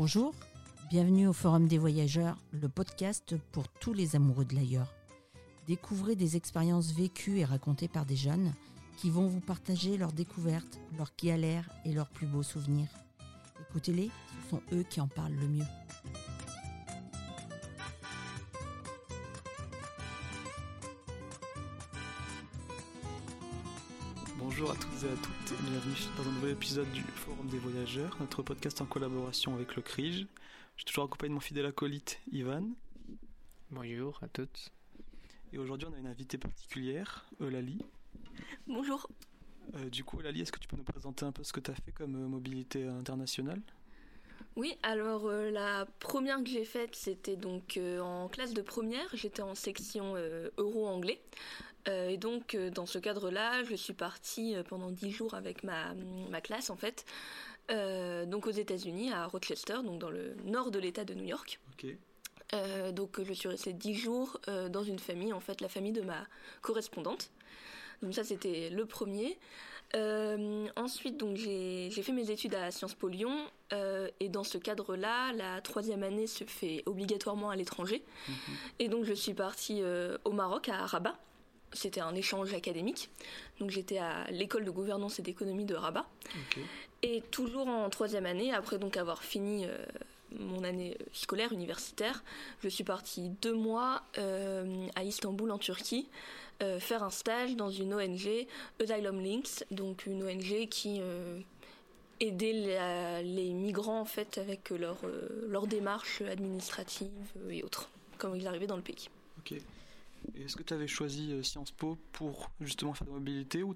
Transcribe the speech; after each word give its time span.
Bonjour, 0.00 0.32
bienvenue 0.90 1.26
au 1.26 1.32
Forum 1.32 1.66
des 1.66 1.76
Voyageurs, 1.76 2.36
le 2.52 2.68
podcast 2.68 3.34
pour 3.50 3.66
tous 3.66 3.92
les 3.92 4.14
amoureux 4.14 4.44
de 4.44 4.54
l'ailleurs. 4.54 4.94
Découvrez 5.66 6.14
des 6.14 6.36
expériences 6.36 6.92
vécues 6.92 7.40
et 7.40 7.44
racontées 7.44 7.88
par 7.88 8.06
des 8.06 8.14
jeunes 8.14 8.54
qui 8.96 9.10
vont 9.10 9.26
vous 9.26 9.40
partager 9.40 9.96
leurs 9.96 10.12
découvertes, 10.12 10.78
leurs 10.96 11.10
galères 11.20 11.68
et 11.84 11.92
leurs 11.92 12.10
plus 12.10 12.28
beaux 12.28 12.44
souvenirs. 12.44 12.90
Écoutez-les, 13.68 14.12
ce 14.44 14.50
sont 14.50 14.62
eux 14.72 14.84
qui 14.88 15.00
en 15.00 15.08
parlent 15.08 15.34
le 15.34 15.48
mieux. 15.48 15.66
À 24.98 25.00
toutes 25.00 25.10
et 25.10 25.12
à 25.12 25.16
toutes 25.46 25.52
et 25.52 25.70
bienvenue 25.70 25.94
dans 26.16 26.28
un 26.28 26.32
nouvel 26.32 26.50
épisode 26.50 26.90
du 26.90 27.02
Forum 27.02 27.46
des 27.46 27.58
Voyageurs, 27.58 28.16
notre 28.18 28.42
podcast 28.42 28.80
en 28.80 28.86
collaboration 28.86 29.54
avec 29.54 29.76
le 29.76 29.82
CRIJ. 29.82 30.22
Je 30.22 30.26
suis 30.76 30.84
toujours 30.86 31.04
accompagné 31.04 31.28
de 31.28 31.34
mon 31.34 31.40
fidèle 31.40 31.66
acolyte 31.66 32.18
Ivan. 32.32 32.64
Bonjour 33.70 34.18
à 34.22 34.28
toutes. 34.28 34.72
Et 35.52 35.58
aujourd'hui 35.58 35.86
on 35.88 35.94
a 35.94 35.98
une 35.98 36.08
invitée 36.08 36.36
particulière, 36.36 37.26
Eulalie. 37.40 37.78
Bonjour. 38.66 39.08
Euh, 39.76 39.88
du 39.88 40.02
coup 40.02 40.18
Eulalie, 40.18 40.40
est-ce 40.40 40.50
que 40.50 40.58
tu 40.58 40.66
peux 40.66 40.76
nous 40.76 40.82
présenter 40.82 41.24
un 41.24 41.32
peu 41.32 41.44
ce 41.44 41.52
que 41.52 41.60
tu 41.60 41.70
as 41.70 41.74
fait 41.74 41.92
comme 41.92 42.16
euh, 42.16 42.26
mobilité 42.26 42.84
internationale? 42.84 43.62
Oui, 44.58 44.76
alors 44.82 45.26
euh, 45.26 45.52
la 45.52 45.86
première 46.00 46.42
que 46.42 46.50
j'ai 46.50 46.64
faite, 46.64 46.96
c'était 46.96 47.36
donc 47.36 47.76
euh, 47.76 48.00
en 48.00 48.26
classe 48.26 48.54
de 48.54 48.60
première. 48.60 49.08
J'étais 49.14 49.40
en 49.40 49.54
section 49.54 50.14
euh, 50.16 50.48
euro-anglais. 50.56 51.20
Euh, 51.86 52.08
et 52.08 52.16
donc, 52.16 52.54
euh, 52.54 52.70
dans 52.70 52.86
ce 52.86 52.98
cadre-là, 52.98 53.62
je 53.64 53.74
suis 53.74 53.92
partie 53.92 54.56
euh, 54.56 54.62
pendant 54.62 54.90
dix 54.90 55.10
jours 55.10 55.34
avec 55.34 55.62
ma, 55.62 55.94
ma 56.28 56.40
classe, 56.40 56.70
en 56.70 56.76
fait, 56.76 57.04
donc 58.26 58.46
aux 58.46 58.50
États-Unis, 58.50 59.12
à 59.12 59.26
Rochester, 59.26 59.78
donc 59.84 59.98
dans 59.98 60.10
le 60.10 60.34
nord 60.44 60.70
de 60.70 60.78
l'État 60.78 61.04
de 61.04 61.14
New 61.14 61.26
York. 61.26 61.60
Euh, 62.54 62.92
donc, 62.92 63.22
je 63.22 63.32
suis 63.34 63.48
restée 63.48 63.74
dix 63.74 63.94
jours 63.94 64.40
euh, 64.48 64.70
dans 64.70 64.82
une 64.82 64.98
famille, 64.98 65.34
en 65.34 65.40
fait, 65.40 65.60
la 65.60 65.68
famille 65.68 65.92
de 65.92 66.00
ma 66.00 66.26
correspondante. 66.62 67.30
Donc 68.02 68.14
ça, 68.14 68.24
c'était 68.24 68.70
le 68.70 68.86
premier. 68.86 69.38
Euh, 69.94 70.66
ensuite, 70.76 71.16
donc 71.16 71.36
j'ai 71.36 71.90
fait 71.90 72.12
mes 72.12 72.30
études 72.30 72.54
à 72.54 72.70
Sciences 72.70 72.94
Po 72.94 73.08
Lyon, 73.08 73.36
et 74.20 74.28
dans 74.28 74.44
ce 74.44 74.56
cadre-là, 74.56 75.32
la 75.34 75.60
troisième 75.60 76.02
année 76.02 76.26
se 76.26 76.44
fait 76.44 76.82
obligatoirement 76.86 77.50
à 77.50 77.56
l'étranger. 77.56 78.02
Et 78.78 78.88
donc, 78.88 79.04
je 79.04 79.12
suis 79.12 79.34
partie 79.34 79.82
au 80.24 80.32
Maroc, 80.32 80.68
à 80.68 80.86
Rabat. 80.86 81.18
C'était 81.72 82.00
un 82.00 82.14
échange 82.14 82.54
académique. 82.54 83.10
Donc, 83.60 83.70
j'étais 83.70 83.98
à 83.98 84.30
l'école 84.30 84.64
de 84.64 84.70
gouvernance 84.70 85.18
et 85.18 85.22
d'économie 85.22 85.64
de 85.64 85.74
Rabat. 85.74 86.06
Et 87.02 87.22
toujours 87.30 87.68
en 87.68 87.88
troisième 87.90 88.26
année, 88.26 88.52
après 88.52 88.78
donc 88.78 88.96
avoir 88.96 89.22
fini 89.22 89.66
euh, 89.66 89.76
mon 90.38 90.64
année 90.64 90.96
scolaire 91.12 91.52
universitaire, 91.52 92.24
je 92.62 92.68
suis 92.68 92.84
partie 92.84 93.28
deux 93.42 93.54
mois 93.54 94.02
euh, 94.18 94.86
à 94.96 95.04
Istanbul 95.04 95.50
en 95.52 95.58
Turquie 95.58 96.08
euh, 96.60 96.80
faire 96.80 97.04
un 97.04 97.10
stage 97.10 97.54
dans 97.54 97.70
une 97.70 97.94
ONG, 97.94 98.46
Asylum 98.82 99.20
Links, 99.22 99.64
donc 99.70 100.06
une 100.06 100.24
ONG 100.24 100.68
qui 100.68 100.98
euh, 101.00 101.38
aidait 102.18 102.52
la- 102.52 103.22
les 103.22 103.52
migrants 103.52 104.00
en 104.00 104.04
fait 104.04 104.38
avec 104.38 104.70
leur, 104.70 104.96
euh, 105.04 105.46
leur 105.48 105.68
démarche 105.68 106.20
administrative 106.22 107.08
et 107.48 107.62
autres, 107.62 107.88
quand 108.18 108.34
ils 108.34 108.48
arrivaient 108.48 108.66
dans 108.66 108.76
le 108.76 108.82
pays. 108.82 109.08
Ok. 109.38 109.54
Est-ce 110.34 110.56
que 110.56 110.62
tu 110.62 110.74
avais 110.74 110.86
choisi 110.86 111.32
euh, 111.32 111.42
Sciences 111.42 111.70
Po 111.72 111.98
pour 112.12 112.50
justement 112.60 112.94
faire 112.94 113.06
de 113.06 113.12
la 113.12 113.18
mobilité 113.18 113.62
ou 113.62 113.74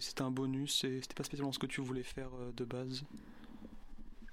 c'était 0.00 0.22
un 0.22 0.30
bonus 0.30 0.84
et 0.84 1.00
c'était 1.00 1.14
pas 1.14 1.24
spécialement 1.24 1.52
ce 1.52 1.58
que 1.58 1.66
tu 1.66 1.80
voulais 1.80 2.02
faire 2.02 2.30
euh, 2.40 2.50
de 2.56 2.64
base? 2.64 3.04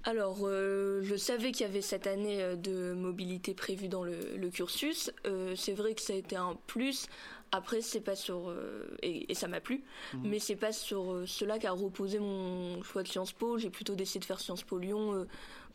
Alors, 0.04 0.38
euh, 0.44 1.02
je 1.04 1.16
savais 1.18 1.52
qu'il 1.52 1.66
y 1.66 1.70
avait 1.70 1.82
cette 1.82 2.08
année 2.08 2.56
de 2.56 2.94
mobilité 2.94 3.54
prévue 3.54 3.90
dans 3.90 4.04
le, 4.06 4.38
le 4.38 4.50
cursus. 4.50 5.12
Euh, 5.26 5.54
c'est 5.58 5.74
vrai 5.74 5.96
que 5.96 6.02
ça 6.02 6.14
a 6.14 6.16
été 6.16 6.38
un 6.38 6.58
plus. 6.68 7.08
Après, 7.52 7.82
c'est 7.82 8.00
pas 8.02 8.16
sur 8.16 8.50
euh, 8.50 8.86
et, 9.02 9.30
et 9.30 9.36
ça 9.36 9.48
m'a 9.50 9.60
plu, 9.60 9.84
Mhm. 10.14 10.30
mais 10.30 10.40
c'est 10.40 10.56
pas 10.56 10.72
sur 10.72 11.24
cela 11.28 11.60
qu'a 11.60 11.72
reposé 11.72 12.20
mon 12.20 12.82
choix 12.84 13.04
de 13.04 13.08
Sciences 13.08 13.34
Po. 13.34 13.58
J'ai 13.58 13.70
plutôt 13.70 13.96
décidé 13.96 14.20
de 14.20 14.26
faire 14.26 14.40
Sciences 14.40 14.64
Po 14.64 14.78
Lyon 14.78 15.26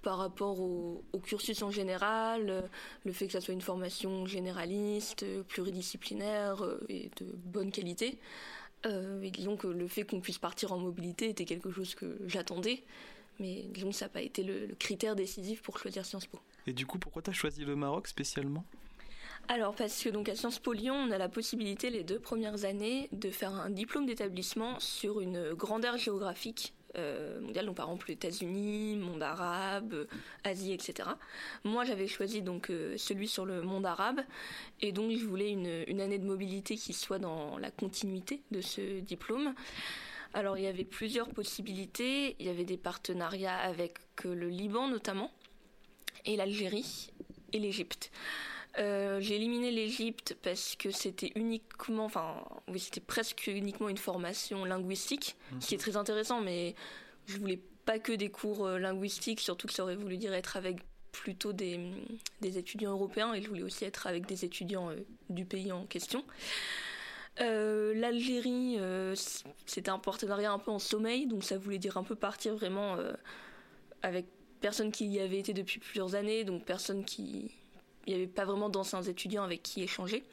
par 0.03 0.19
rapport 0.19 0.61
au, 0.61 1.05
au 1.13 1.19
cursus 1.19 1.63
en 1.63 1.71
général, 1.71 2.51
euh, 2.51 2.63
le 3.05 3.13
fait 3.13 3.27
que 3.27 3.33
ça 3.33 3.41
soit 3.41 3.55
une 3.55 3.61
formation 3.61 4.27
généraliste, 4.27 5.23
euh, 5.23 5.43
pluridisciplinaire 5.43 6.65
euh, 6.65 6.81
et 6.89 7.11
de 7.21 7.27
bonne 7.45 7.71
qualité. 7.71 8.19
Euh, 8.85 9.23
et 9.23 9.31
disons 9.31 9.57
que 9.57 9.69
le 9.69 9.87
fait 9.87 10.05
qu'on 10.05 10.21
puisse 10.21 10.39
partir 10.39 10.73
en 10.73 10.79
mobilité 10.79 11.29
était 11.29 11.45
quelque 11.45 11.71
chose 11.71 11.95
que 11.95 12.19
j'attendais. 12.27 12.83
Mais 13.39 13.63
disons 13.71 13.91
que 13.91 13.95
ça 13.95 14.07
n'a 14.07 14.11
pas 14.11 14.23
été 14.23 14.43
le, 14.43 14.67
le 14.67 14.75
critère 14.75 15.17
décisif 15.17 15.63
pour 15.63 15.79
choisir 15.79 16.05
Sciences 16.05 16.27
Po. 16.27 16.39
Et 16.67 16.73
du 16.73 16.85
coup, 16.85 16.99
pourquoi 16.99 17.23
t'as 17.23 17.33
choisi 17.33 17.65
le 17.65 17.77
Maroc 17.77 18.09
spécialement? 18.09 18.65
Alors, 19.49 19.75
parce 19.75 20.03
que 20.03 20.09
donc 20.09 20.29
à 20.29 20.37
Sciences 20.37 20.59
Po 20.59 20.73
Lyon, 20.73 20.95
on 20.95 21.11
a 21.11 21.19
la 21.19 21.29
possibilité 21.29 21.91
les 21.91 22.05
deux 22.05 22.19
premières 22.19 22.65
années 22.65 23.09
de 23.13 23.31
faire 23.31 23.53
un 23.55 23.71
diplôme 23.71 24.07
d'établissement 24.07 24.79
sur 24.79 25.21
une 25.21 25.55
grande 25.55 25.85
aire 25.85 25.99
géographique 25.99 26.75
euh, 26.97 27.41
mondiale, 27.41 27.67
donc 27.67 27.77
par 27.77 27.87
exemple 27.87 28.07
les 28.09 28.15
États-Unis, 28.15 28.97
monde 28.97 29.23
arabe, 29.23 30.07
Asie, 30.45 30.73
etc. 30.73 31.09
Moi, 31.65 31.85
j'avais 31.85 32.07
choisi 32.07 32.43
donc 32.43 32.71
euh, 32.71 32.97
celui 32.97 33.29
sur 33.29 33.45
le 33.45 33.63
monde 33.63 33.87
arabe, 33.87 34.21
et 34.81 34.93
donc 34.93 35.13
je 35.13 35.25
voulais 35.25 35.51
une, 35.51 35.85
une 35.87 36.01
année 36.01 36.19
de 36.19 36.27
mobilité 36.27 36.77
qui 36.77 36.93
soit 36.93 37.19
dans 37.19 37.59
la 37.59 37.71
continuité 37.71 38.43
de 38.51 38.61
ce 38.61 39.01
diplôme. 39.01 39.55
Alors, 40.35 40.57
il 40.57 40.65
y 40.65 40.67
avait 40.67 40.85
plusieurs 40.85 41.29
possibilités. 41.29 42.37
Il 42.39 42.47
y 42.47 42.49
avait 42.49 42.65
des 42.65 42.79
partenariats 42.79 43.59
avec 43.59 43.99
euh, 44.25 44.35
le 44.35 44.49
Liban 44.49 44.89
notamment, 44.89 45.31
et 46.25 46.37
l'Algérie, 46.37 47.11
et 47.53 47.59
l'Égypte. 47.59 48.11
Euh, 48.79 49.21
j'ai 49.21 49.37
éliminé 49.37 49.71
l'Égypte 49.71 50.35
parce 50.43 50.77
que 50.77 50.91
c'était 50.91 51.31
uniquement, 51.35 52.07
enfin, 52.07 52.43
oui, 52.69 52.81
c'était 52.81 53.01
presque 53.01 53.47
uniquement 53.47 53.91
une 53.91 53.99
formation 53.99 54.65
linguistique, 54.65 55.37
ce 55.61 55.69
qui 55.69 55.75
est 55.75 55.79
très 55.79 55.97
intéressant, 55.97 56.41
mais 56.41 56.75
je 57.27 57.37
voulais 57.37 57.61
pas 57.85 57.99
que 57.99 58.13
des 58.13 58.31
cours 58.31 58.65
euh, 58.65 58.79
linguistiques, 58.79 59.41
surtout 59.41 59.67
que 59.67 59.75
ça 59.75 59.83
aurait 59.83 59.97
voulu 59.97 60.17
dire 60.17 60.33
être 60.33 60.57
avec 60.57 60.79
plutôt 61.11 61.53
des, 61.53 61.81
des 62.41 62.57
étudiants 62.57 62.93
européens, 62.93 63.35
et 63.35 63.43
je 63.43 63.49
voulais 63.49 63.63
aussi 63.63 63.85
être 63.85 64.07
avec 64.07 64.25
des 64.25 64.47
étudiants 64.47 64.89
euh, 64.89 64.97
du 65.29 65.45
pays 65.45 65.71
en 65.71 65.85
question. 65.85 66.25
Euh, 67.41 67.93
L'Algérie, 67.95 68.79
c'était 69.67 69.91
un 69.91 69.99
partenariat 69.99 70.53
un 70.53 70.59
peu 70.59 70.71
en 70.71 70.79
sommeil, 70.79 71.27
donc 71.27 71.45
ça 71.45 71.59
voulait 71.59 71.79
dire 71.79 71.99
un 71.99 72.05
peu 72.05 72.15
partir 72.15 72.55
vraiment 72.55 72.97
avec 74.03 74.27
personne 74.61 74.93
qui 74.93 75.07
y 75.07 75.21
avait 75.21 75.39
été 75.39 75.53
depuis 75.53 75.79
plusieurs 75.79 76.15
années, 76.15 76.45
donc 76.45 76.65
personne 76.65 77.05
qui... 77.05 77.51
Il 78.07 78.15
n'y 78.15 78.19
avait 78.21 78.27
pas 78.31 78.45
vraiment 78.45 78.69
d'anciens 78.69 79.03
étudiants 79.03 79.45
avec 79.45 79.63
qui 79.63 79.83
échanger. 79.83 80.25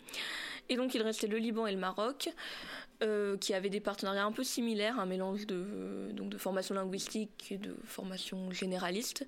Et 0.69 0.75
donc 0.75 0.94
il 0.94 1.02
restait 1.02 1.28
le 1.28 1.38
Liban 1.38 1.66
et 1.68 1.72
le 1.72 1.80
Maroc, 1.80 2.30
euh, 3.02 3.38
qui 3.38 3.53
avaient 3.53 3.69
des 3.69 3.80
partenariats 3.80 4.25
un 4.25 4.31
peu 4.31 4.44
similaires, 4.44 5.00
un 5.00 5.06
mélange 5.06 5.47
de, 5.47 6.09
donc 6.13 6.30
de 6.30 6.38
formation 6.38 6.75
linguistique 6.75 7.47
et 7.52 7.57
de 7.57 7.75
formation 7.85 8.52
généraliste. 8.52 9.25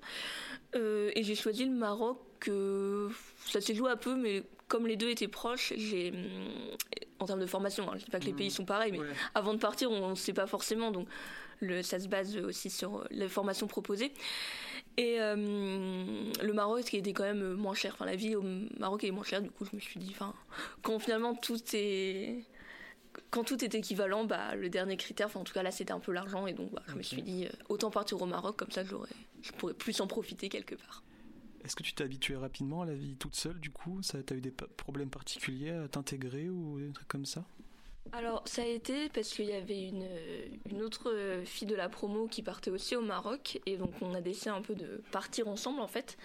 Euh, 0.76 1.10
et 1.16 1.22
j'ai 1.24 1.34
choisi 1.34 1.64
le 1.64 1.72
Maroc, 1.72 2.20
euh, 2.48 3.08
ça 3.46 3.60
s'est 3.60 3.74
joué 3.74 3.90
un 3.90 3.96
peu, 3.96 4.14
mais 4.14 4.44
comme 4.68 4.86
les 4.86 4.96
deux 4.96 5.08
étaient 5.10 5.28
proches, 5.28 5.72
j'ai... 5.76 6.12
En 7.18 7.26
termes 7.26 7.40
de 7.40 7.46
formation, 7.46 7.88
hein, 7.90 7.94
je 7.98 8.04
dis 8.04 8.10
pas 8.10 8.18
que 8.18 8.24
les 8.24 8.32
Mhm. 8.32 8.38
pays 8.38 8.50
sont 8.50 8.64
pareils, 8.64 8.90
mais 8.90 8.98
Ouais. 8.98 9.06
avant 9.34 9.54
de 9.54 9.58
partir, 9.58 9.90
on 9.92 10.10
ne 10.10 10.14
sait 10.16 10.32
pas 10.32 10.46
forcément, 10.48 10.90
donc 10.90 11.08
le, 11.60 11.82
ça 11.82 12.00
se 12.00 12.08
base 12.08 12.36
aussi 12.36 12.68
sur 12.70 13.04
les 13.10 13.28
formations 13.28 13.68
proposées. 13.68 14.12
Et 14.96 15.20
euh, 15.20 15.34
le 15.36 16.52
Maroc 16.52 16.84
qui 16.84 16.98
était 16.98 17.12
quand 17.12 17.24
même 17.24 17.54
moins 17.54 17.74
cher, 17.74 17.94
enfin 17.94 18.04
la 18.04 18.16
vie 18.16 18.36
au 18.36 18.44
Maroc 18.78 19.04
est 19.04 19.10
moins 19.10 19.24
chère, 19.24 19.40
du 19.40 19.50
coup 19.50 19.64
je 19.64 19.74
me 19.74 19.80
suis 19.80 19.98
dit, 19.98 20.10
enfin, 20.10 20.34
quand 20.82 20.98
finalement 20.98 21.34
tout 21.34 21.58
est. 21.72 22.44
Quand 23.30 23.44
tout 23.44 23.62
est 23.62 23.74
équivalent, 23.74 24.24
bah, 24.24 24.54
le 24.54 24.70
dernier 24.70 24.96
critère, 24.96 25.26
enfin 25.26 25.40
en 25.40 25.44
tout 25.44 25.52
cas 25.52 25.62
là 25.62 25.70
c'était 25.70 25.92
un 25.92 26.00
peu 26.00 26.12
l'argent, 26.12 26.46
et 26.46 26.54
donc 26.54 26.72
bah, 26.72 26.82
je 26.88 26.94
me 26.94 27.02
suis 27.02 27.22
dit, 27.22 27.46
euh, 27.46 27.50
autant 27.68 27.90
partir 27.90 28.20
au 28.20 28.26
Maroc, 28.26 28.56
comme 28.56 28.70
ça 28.70 28.84
j'aurais, 28.84 29.08
je 29.42 29.52
pourrais 29.52 29.74
plus 29.74 30.00
en 30.00 30.06
profiter 30.06 30.48
quelque 30.48 30.74
part. 30.74 31.02
Est-ce 31.64 31.76
que 31.76 31.82
tu 31.82 31.92
t'es 31.94 32.04
habitué 32.04 32.36
rapidement 32.36 32.82
à 32.82 32.86
la 32.86 32.94
vie 32.94 33.16
toute 33.16 33.36
seule 33.36 33.60
du 33.60 33.70
coup? 33.70 34.02
Ça, 34.02 34.22
T'as 34.22 34.34
eu 34.34 34.40
des 34.40 34.50
problèmes 34.50 35.10
particuliers 35.10 35.70
à 35.70 35.88
t'intégrer 35.88 36.48
ou 36.48 36.80
des 36.80 36.92
trucs 36.92 37.08
comme 37.08 37.26
ça? 37.26 37.44
Alors, 38.10 38.42
ça 38.46 38.62
a 38.62 38.66
été 38.66 39.08
parce 39.10 39.30
qu'il 39.30 39.46
y 39.46 39.52
avait 39.52 39.88
une, 39.88 40.82
autre 40.82 41.14
fille 41.44 41.68
de 41.68 41.76
la 41.76 41.88
promo 41.88 42.26
qui 42.26 42.42
partait 42.42 42.70
aussi 42.70 42.96
au 42.96 43.00
Maroc, 43.00 43.60
et 43.64 43.76
donc 43.76 43.92
on 44.00 44.12
a 44.14 44.20
décidé 44.20 44.50
un 44.50 44.60
peu 44.60 44.74
de 44.74 45.02
partir 45.12 45.48
ensemble 45.48 45.80
en 45.80 45.86
fait. 45.86 46.18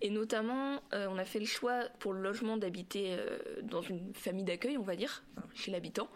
Et 0.00 0.10
notamment, 0.10 0.80
euh, 0.94 1.08
on 1.10 1.18
a 1.18 1.24
fait 1.24 1.40
le 1.40 1.46
choix 1.46 1.84
pour 1.98 2.12
le 2.12 2.20
logement 2.20 2.56
d'habiter 2.56 3.16
euh, 3.18 3.38
dans 3.62 3.82
une 3.82 4.14
famille 4.14 4.44
d'accueil, 4.44 4.78
on 4.78 4.82
va 4.82 4.96
dire, 4.96 5.24
chez 5.54 5.70
l'habitant. 5.72 6.08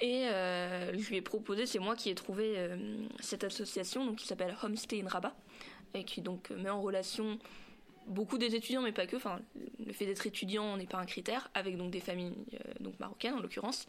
Et 0.00 0.26
euh, 0.26 0.92
je 0.98 1.08
lui 1.08 1.16
ai 1.16 1.22
proposé, 1.22 1.64
c'est 1.64 1.78
moi 1.78 1.94
qui 1.94 2.10
ai 2.10 2.14
trouvé 2.14 2.68
cette 3.20 3.44
association 3.44 4.04
donc, 4.04 4.16
qui 4.16 4.26
s'appelle 4.26 4.56
Homestay 4.62 5.00
in 5.00 5.08
Rabat, 5.08 5.36
et 5.94 6.04
qui 6.04 6.20
donc 6.20 6.50
met 6.50 6.70
en 6.70 6.82
relation 6.82 7.38
beaucoup 8.06 8.38
des 8.38 8.54
étudiants, 8.54 8.82
mais 8.82 8.92
pas 8.92 9.06
que. 9.06 9.16
Enfin, 9.16 9.40
le 9.84 9.92
fait 9.92 10.06
d'être 10.06 10.26
étudiant 10.26 10.76
n'est 10.76 10.86
pas 10.86 10.98
un 10.98 11.06
critère, 11.06 11.50
avec 11.54 11.76
donc 11.76 11.90
des 11.90 12.00
familles 12.00 12.34
euh, 12.54 12.72
donc 12.80 12.98
marocaines 13.00 13.34
en 13.34 13.40
l'occurrence. 13.40 13.86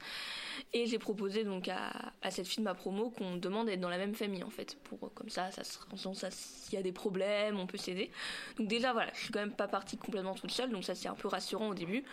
Et 0.74 0.86
j'ai 0.86 1.00
proposé 1.00 1.44
donc 1.44 1.68
à, 1.68 2.12
cette 2.30 2.48
fille 2.48 2.60
de 2.60 2.70
ma 2.70 2.74
promo 2.74 3.10
qu'on 3.10 3.36
demande 3.36 3.68
d'être 3.68 3.80
dans 3.80 3.90
la 3.90 3.98
même 3.98 4.16
famille 4.16 4.44
en 4.44 4.50
fait, 4.50 4.78
pour 4.84 5.14
comme 5.14 5.30
ça, 5.30 5.52
ça, 5.52 5.64
ça 5.64 6.32
s'il 6.32 6.74
y 6.74 6.78
a 6.78 6.82
des 6.82 6.92
problèmes, 6.92 7.60
on 7.60 7.68
peut 7.68 7.78
s'aider. 7.78 8.12
Donc 8.58 8.68
déjà 8.68 8.94
voilà, 8.94 9.12
je 9.14 9.20
suis 9.22 9.32
quand 9.32 9.40
même 9.40 9.52
pas 9.52 9.68
partie 9.68 9.98
complètement 9.98 10.36
toute 10.36 10.52
seule, 10.52 10.72
donc 10.72 10.84
ça 10.84 10.96
c'est 10.96 11.08
un 11.08 11.16
peu 11.16 11.28
rassurant 11.28 11.70
au 11.70 11.74
début. 11.74 12.04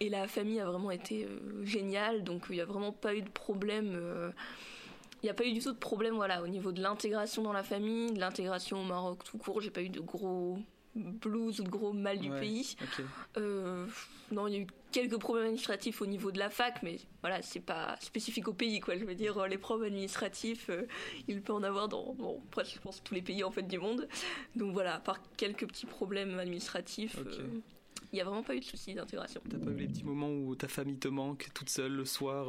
Et 0.00 0.08
la 0.08 0.26
famille 0.28 0.60
a 0.60 0.66
vraiment 0.66 0.90
été 0.90 1.24
euh, 1.24 1.64
géniale, 1.64 2.24
donc 2.24 2.44
il 2.50 2.56
n'y 2.56 2.60
a 2.60 2.66
vraiment 2.66 2.92
pas 2.92 3.14
eu 3.14 3.22
de 3.22 3.30
problème. 3.30 3.92
Euh, 3.94 4.30
il 5.22 5.26
n'y 5.26 5.30
a 5.30 5.34
pas 5.34 5.44
eu 5.44 5.52
du 5.52 5.60
tout 5.60 5.72
de 5.72 5.78
problème 5.78 6.14
voilà, 6.14 6.42
au 6.42 6.48
niveau 6.48 6.72
de 6.72 6.80
l'intégration 6.80 7.42
dans 7.42 7.52
la 7.52 7.62
famille, 7.62 8.12
de 8.12 8.20
l'intégration 8.20 8.80
au 8.80 8.84
Maroc 8.84 9.22
tout 9.24 9.36
court. 9.36 9.60
J'ai 9.60 9.70
pas 9.70 9.82
eu 9.82 9.90
de 9.90 10.00
gros 10.00 10.58
blues 10.94 11.60
ou 11.60 11.64
de 11.64 11.68
gros 11.68 11.92
mal 11.92 12.18
du 12.18 12.30
pays. 12.30 12.76
Euh, 13.36 13.86
non, 14.32 14.46
il 14.46 14.54
y 14.54 14.56
a 14.56 14.60
eu 14.60 14.66
quelques 14.90 15.18
problèmes 15.18 15.44
administratifs 15.44 16.02
au 16.02 16.06
niveau 16.06 16.32
de 16.32 16.38
la 16.38 16.50
fac, 16.50 16.82
mais 16.82 16.98
voilà, 17.20 17.42
c'est 17.42 17.60
pas 17.60 17.96
spécifique 18.00 18.48
au 18.48 18.52
pays, 18.52 18.80
quoi. 18.80 18.96
Je 18.96 19.04
veux 19.04 19.14
dire, 19.14 19.46
les 19.46 19.58
problèmes 19.58 19.92
administratifs, 19.92 20.68
euh, 20.70 20.86
il 21.28 21.42
peut 21.42 21.52
en 21.52 21.62
avoir 21.62 21.88
dans, 21.88 22.14
bon, 22.14 22.40
presque, 22.50 22.74
je 22.74 22.80
pense, 22.80 23.02
tous 23.02 23.14
les 23.14 23.22
pays 23.22 23.44
en 23.44 23.50
fait 23.50 23.62
du 23.62 23.78
monde. 23.78 24.08
Donc 24.56 24.72
voilà, 24.72 24.96
à 24.96 25.00
part 25.00 25.20
quelques 25.36 25.66
petits 25.66 25.86
problèmes 25.86 26.38
administratifs. 26.38 27.18
Euh, 27.18 27.60
il 28.12 28.16
n'y 28.16 28.22
a 28.22 28.24
vraiment 28.24 28.42
pas 28.42 28.56
eu 28.56 28.60
de 28.60 28.64
soucis 28.64 28.94
d'intégration. 28.94 29.40
T'as 29.48 29.58
pas 29.58 29.70
eu 29.70 29.76
les 29.76 29.86
petits 29.86 30.02
moments 30.02 30.30
où 30.30 30.56
ta 30.56 30.66
famille 30.66 30.98
te 30.98 31.06
manque 31.06 31.48
toute 31.54 31.68
seule 31.68 31.92
le 31.92 32.04
soir 32.04 32.48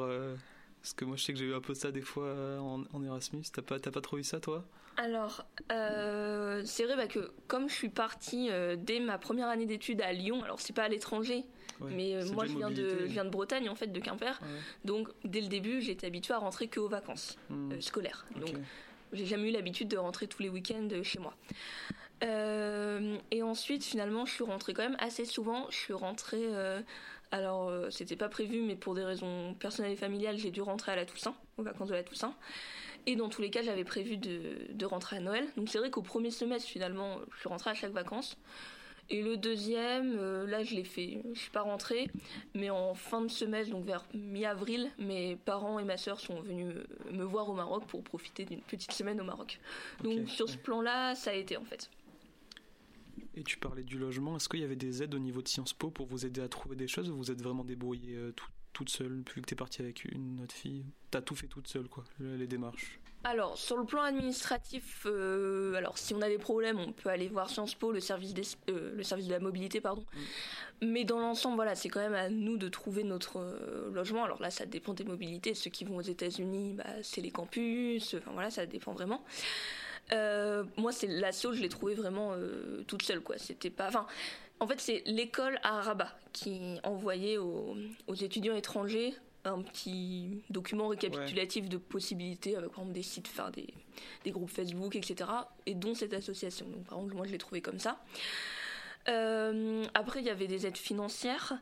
Parce 0.82 0.94
que 0.94 1.06
moi 1.06 1.16
je 1.16 1.24
sais 1.24 1.34
que 1.34 1.40
j'ai 1.40 1.46
eu 1.46 1.54
un 1.54 1.62
peu 1.62 1.74
ça 1.74 1.92
des 1.92 2.02
fois 2.02 2.34
en, 2.60 2.84
en 2.92 3.04
Erasmus. 3.04 3.44
T'as 3.54 3.62
pas, 3.62 3.80
pas 3.80 4.02
trop 4.02 4.18
eu 4.18 4.24
ça 4.24 4.40
toi? 4.40 4.66
Alors, 4.98 5.46
euh, 5.72 6.62
c'est 6.66 6.86
vrai 6.86 6.96
bah, 6.96 7.08
que 7.08 7.32
comme 7.48 7.70
je 7.70 7.74
suis 7.74 7.90
partie 7.90 8.50
euh, 8.52 8.76
dès 8.78 9.00
ma 9.00 9.18
première 9.18 9.48
année 9.48 9.66
d'études 9.66 10.02
à 10.02 10.12
Lyon, 10.12 10.44
alors 10.44 10.60
c'est 10.60 10.74
pas 10.74 10.84
à 10.84 10.90
l'étranger, 10.90 11.44
mais 11.80 12.16
euh, 12.16 12.26
moi 12.34 12.46
je 12.46 12.56
viens, 12.56 12.70
de, 12.70 13.06
viens 13.06 13.26
de 13.26 13.30
Bretagne 13.30 13.70
en 13.70 13.76
fait, 13.76 13.88
de 13.88 14.00
Quimper, 14.00 14.40
donc 14.86 15.08
dès 15.24 15.42
le 15.42 15.48
début 15.48 15.82
j'étais 15.82 16.08
habituée 16.08 16.34
à 16.34 16.38
rentrer 16.38 16.68
que 16.68 16.80
aux 16.80 16.90
vacances 16.90 17.38
hmm. 17.50 17.80
scolaires. 17.80 18.26
Donc 18.36 18.54
j'ai 19.14 19.26
jamais 19.26 19.50
eu 19.50 19.52
l'habitude 19.52 19.88
de 19.88 19.98
rentrer 19.98 20.28
tous 20.28 20.44
les 20.44 20.50
week-ends 20.50 20.90
chez 21.04 21.20
moi. 21.20 21.36
et 22.22 23.44
ensuite 23.44 23.84
finalement 23.84 24.26
je 24.26 24.34
suis 24.34 24.44
rentrée 24.44 24.74
quand 24.74 24.84
même 24.84 24.98
assez 25.00 25.26
souvent, 25.26 25.68
je 25.70 25.78
suis 25.78 25.94
rentrée... 25.94 26.48
alors, 27.32 27.72
c'était 27.92 28.18
pas 28.18 28.28
prévu, 28.28 28.62
mais 28.62 28.76
pour 28.76 28.94
des 28.94 29.06
raisons 29.06 29.54
personnelles 29.54 29.94
et 29.94 29.96
familiales, 29.96 30.38
j'ai 30.38 30.52
dû 30.52 30.62
rentrer 30.62 30.92
à 30.92 30.98
la 30.98 31.06
Toussaint, 31.06 31.34
aux 31.58 31.64
vacances 31.64 31.88
de 31.88 31.94
la 31.94 32.04
Toussaint. 32.04 32.36
Et 33.08 33.16
dans 33.16 33.30
tous 33.30 33.42
les 33.42 33.50
cas, 33.50 33.62
j'avais 33.62 33.84
prévu 33.84 34.18
de, 34.18 34.86
rentrer 34.86 35.18
à 35.18 35.20
Noël. 35.20 35.48
Donc 35.58 35.70
c'est 35.70 35.80
vrai 35.80 35.90
qu'au 35.90 36.02
premier 36.02 36.32
semestre, 36.32 36.68
finalement, 36.68 37.20
je 37.34 37.40
suis 37.40 37.50
rentrée 37.50 37.72
à 37.72 37.74
chaque 37.74 37.94
vacances. 37.94 38.38
Et 39.10 39.22
le 39.22 39.36
deuxième, 39.36 40.18
euh, 40.18 40.48
là, 40.48 40.64
je 40.64 40.74
l'ai 40.74 40.86
fait. 40.86 41.22
Je 41.34 41.40
suis 41.40 41.50
pas 41.50 41.62
rentrée, 41.62 42.10
mais 42.54 42.70
en 42.70 42.94
fin 42.94 43.22
de 43.22 43.28
semestre, 43.28 43.74
donc 43.74 43.84
vers 43.84 44.06
mi-avril, 44.14 44.90
mes 45.00 45.36
parents 45.36 45.80
et 45.80 45.84
ma 45.84 45.98
sœur 45.98 46.20
sont 46.20 46.40
venus 46.42 46.76
me 47.12 47.24
voir 47.24 47.50
au 47.50 47.54
Maroc 47.54 47.86
pour 47.88 48.04
profiter 48.04 48.46
d'une 48.46 48.62
petite 48.62 48.94
semaine 48.94 49.20
au 49.20 49.26
Maroc. 49.26 49.60
Donc 50.04 50.30
sur 50.30 50.48
ce 50.48 50.58
plan-là, 50.58 51.16
ça 51.16 51.32
a 51.32 51.34
été 51.34 51.58
en 51.58 51.66
fait. 51.66 51.90
Et 53.36 53.44
tu 53.44 53.58
parlais 53.58 53.84
du 53.84 53.98
logement. 53.98 54.36
Est-ce 54.36 54.50
qu'il 54.50 54.60
y 54.60 54.64
avait 54.64 54.76
des 54.76 55.04
aides 55.04 55.16
au 55.16 55.20
niveau 55.20 55.42
de 55.42 55.48
Sciences 55.48 55.74
Po 55.74 55.90
pour 55.90 56.06
vous 56.06 56.26
aider 56.26 56.42
à 56.42 56.50
trouver 56.50 56.76
des 56.76 56.88
choses 56.88 57.10
ou 57.10 57.16
vous 57.16 57.32
êtes 57.32 57.42
vraiment 57.42 57.64
débrouillé 57.64 58.16
euh, 58.16 58.32
tout, 58.34 58.48
toute 58.74 58.90
seule, 58.90 59.24
vu 59.34 59.42
que 59.42 59.48
tu 59.48 59.54
es 59.54 59.56
partie 59.56 59.82
avec 59.82 60.04
une 60.06 60.42
autre 60.44 60.54
fille? 60.54 60.86
T'as 61.12 61.22
tout 61.22 61.36
fait 61.36 61.48
toute 61.48 61.68
seule, 61.68 61.88
quoi, 61.88 62.04
les 62.20 62.48
démarches 62.48 63.00
alors, 63.24 63.56
sur 63.56 63.78
le 63.78 63.86
plan 63.86 64.02
administratif, 64.02 65.04
euh, 65.06 65.76
alors 65.76 66.00
si 66.00 66.16
on 66.16 66.24
a 66.24 66.28
des 66.28 66.40
problèmes, 66.40 66.80
on 66.80 66.92
peut 66.92 67.10
aller 67.10 67.28
voir 67.28 67.52
Sciences 67.52 67.76
Po, 67.76 67.92
le 67.92 68.00
service, 68.00 68.58
euh, 68.68 68.96
le 68.96 69.04
service 69.04 69.28
de 69.28 69.32
la 69.32 69.40
mobilité, 69.40 69.80
pardon. 69.80 70.04
Mm. 70.82 70.88
Mais 70.88 71.04
dans 71.04 71.20
l'ensemble, 71.20 71.56
voilà, 71.56 71.76
c'est 71.76 71.88
quand 71.88 72.00
même 72.00 72.16
à 72.16 72.30
nous 72.30 72.58
de 72.58 72.68
trouver 72.68 73.04
notre 73.04 73.60
logement. 73.94 74.24
Alors 74.24 74.42
là, 74.42 74.50
ça 74.50 74.66
dépend 74.66 74.96
des 74.96 75.04
mobilités. 75.04 75.54
Ceux 75.54 75.70
qui 75.70 75.86
vont 75.86 75.98
aux 75.98 76.02
États-Unis, 76.02 76.74
bah, 76.74 76.84
c'est 77.04 77.22
les 77.22 77.30
campus. 77.30 78.16
Enfin 78.16 78.32
voilà, 78.34 78.50
ça 78.50 78.66
dépend 78.66 78.94
vraiment. 78.94 79.24
Moi, 80.12 80.92
c'est 80.92 81.08
l'assaut, 81.08 81.54
je 81.54 81.62
l'ai 81.62 81.70
trouvé 81.70 81.94
vraiment 81.96 82.34
toute 82.88 83.04
seule, 83.04 83.22
quoi. 83.22 83.38
C'était 83.38 83.70
pas, 83.70 83.88
enfin, 83.88 84.06
en 84.60 84.68
fait, 84.68 84.80
c'est 84.80 85.04
l'école 85.06 85.60
à 85.64 85.82
Rabat 85.82 86.14
qui 86.34 86.80
envoyait 86.84 87.38
aux, 87.38 87.76
aux, 88.08 88.16
étudiants 88.16 88.56
étrangers 88.56 89.16
un 89.44 89.62
petit 89.62 90.44
document 90.50 90.88
récapitulatif 90.88 91.68
de 91.68 91.78
possibilités, 91.78 92.56
avec 92.56 92.70
par 92.70 92.80
exemple 92.80 92.94
des 92.94 93.04
sites, 93.04 93.28
faire 93.28 93.52
des, 93.52 93.74
des, 94.24 94.32
groupes 94.32 94.50
Facebook, 94.50 94.96
etc. 94.96 95.30
Et 95.66 95.74
dont 95.74 95.96
cette 95.96 96.14
association. 96.14 96.68
Donc, 96.68 96.86
par 96.86 97.00
exemple, 97.00 97.16
moi, 97.16 97.26
je 97.26 97.32
l'ai 97.32 97.38
trouvé 97.38 97.62
comme 97.62 97.80
ça. 97.80 97.98
Euh, 99.10 99.86
après, 99.94 100.20
il 100.20 100.26
y 100.26 100.30
avait 100.30 100.48
des 100.48 100.68
aides 100.68 100.78
financières. 100.78 101.54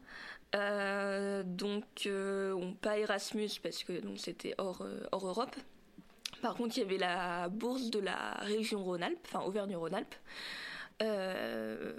Euh, 0.56 1.44
donc, 1.46 1.86
euh, 2.06 2.72
pas 2.82 2.98
Erasmus 2.98 3.50
parce 3.62 3.84
que 3.84 3.94
c'était 4.18 4.56
hors, 4.58 4.86
hors 5.12 5.28
Europe. 5.28 5.56
Par 6.42 6.56
contre, 6.56 6.78
il 6.78 6.82
y 6.82 6.84
avait 6.84 6.98
la 6.98 7.50
bourse 7.50 7.90
de 7.90 8.00
la 8.00 8.34
région 8.42 8.84
Rhône-Alpes, 8.84 9.20
enfin 9.26 9.46
Auvergne-Rhône-Alpes. 9.46 10.16
Euh, 11.02 11.94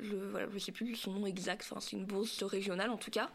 je 0.00 0.16
voilà, 0.16 0.48
je 0.52 0.58
sais 0.58 0.72
plus 0.72 0.96
son 0.96 1.12
nom 1.12 1.26
exact, 1.26 1.66
enfin, 1.70 1.80
c'est 1.80 1.96
une 1.96 2.04
bourse 2.04 2.42
régionale 2.42 2.90
en 2.90 2.96
tout 2.96 3.10
cas. 3.10 3.30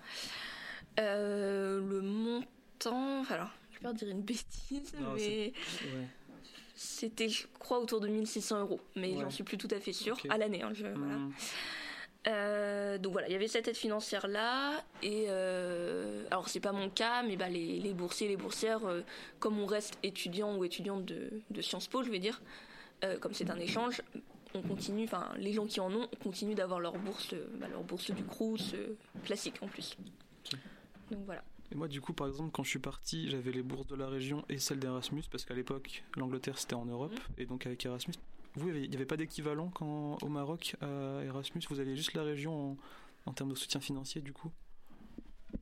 Euh, 0.99 1.79
le 1.79 2.01
montant, 2.01 3.23
alors 3.29 3.49
je 3.71 3.79
vais 3.79 3.83
pas 3.83 3.93
dire 3.93 4.09
une 4.09 4.21
bêtise, 4.21 4.93
mais 5.15 5.53
c'était 6.75 7.29
je 7.29 7.47
crois 7.59 7.79
autour 7.79 7.99
de 8.01 8.07
1600 8.07 8.59
euros, 8.61 8.81
mais 8.95 9.13
j'en 9.19 9.29
suis 9.29 9.43
plus 9.43 9.57
tout 9.57 9.69
à 9.71 9.79
fait 9.79 9.93
sûre, 9.93 10.17
à 10.29 10.37
l'année. 10.37 10.61
Hein, 10.61 10.71
hmm. 10.71 11.31
Euh, 12.27 12.97
donc 12.97 13.13
voilà, 13.13 13.27
il 13.27 13.31
y 13.31 13.35
avait 13.35 13.47
cette 13.47 13.67
aide 13.67 13.77
financière 13.77 14.27
là, 14.27 14.83
et 15.01 15.25
euh, 15.29 16.25
alors 16.31 16.49
c'est 16.49 16.59
pas 16.59 16.73
mon 16.73 16.89
cas, 16.89 17.23
mais 17.23 17.37
bah, 17.37 17.49
les, 17.49 17.79
les 17.79 17.93
boursiers 17.93 18.27
les 18.27 18.37
boursières, 18.37 18.85
euh, 18.85 19.01
comme 19.39 19.59
on 19.59 19.65
reste 19.65 19.97
étudiant 20.03 20.55
ou 20.57 20.63
étudiante 20.63 21.05
de, 21.05 21.29
de 21.49 21.61
Sciences 21.61 21.87
Po, 21.87 22.03
je 22.03 22.11
vais 22.11 22.19
dire, 22.19 22.41
comme 23.21 23.33
c'est 23.33 23.49
un 23.49 23.59
échange, 23.59 24.01
on 24.53 24.61
continue, 24.61 25.03
enfin 25.03 25.31
les 25.37 25.53
gens 25.53 25.65
qui 25.65 25.79
en 25.79 25.93
ont 25.93 26.07
continuent 26.23 26.55
d'avoir 26.55 26.79
leur 26.79 26.97
bourse, 26.97 27.33
bah, 27.59 27.67
leur 27.67 27.83
bourse 27.83 28.11
du 28.11 28.23
Crous 28.23 28.73
euh, 28.73 28.97
classique 29.23 29.55
en 29.61 29.67
plus. 29.67 29.97
Donc 31.11 31.21
voilà. 31.25 31.43
Et 31.71 31.75
moi, 31.75 31.87
du 31.87 32.01
coup, 32.01 32.13
par 32.13 32.27
exemple, 32.27 32.49
quand 32.51 32.63
je 32.63 32.69
suis 32.69 32.79
parti, 32.79 33.29
j'avais 33.29 33.51
les 33.51 33.61
bourses 33.61 33.85
de 33.85 33.95
la 33.95 34.07
région 34.07 34.43
et 34.49 34.57
celles 34.57 34.79
d'Erasmus, 34.79 35.21
parce 35.29 35.45
qu'à 35.45 35.53
l'époque, 35.53 36.03
l'Angleterre 36.17 36.57
c'était 36.57 36.73
en 36.73 36.85
Europe, 36.85 37.13
mmh. 37.13 37.41
et 37.41 37.45
donc 37.45 37.65
avec 37.65 37.85
Erasmus. 37.85 38.15
Vous, 38.55 38.69
il 38.69 38.89
n'y 38.89 38.95
avait 38.95 39.05
pas 39.05 39.17
d'équivalent 39.17 39.69
quand 39.69 40.17
au 40.21 40.29
Maroc 40.29 40.75
à 40.81 41.23
Erasmus? 41.23 41.61
Vous 41.69 41.79
aviez 41.79 41.95
juste 41.95 42.13
la 42.13 42.23
région 42.23 42.71
en, 42.71 42.77
en 43.25 43.33
termes 43.33 43.49
de 43.49 43.55
soutien 43.55 43.79
financier, 43.79 44.21
du 44.21 44.33
coup? 44.33 44.51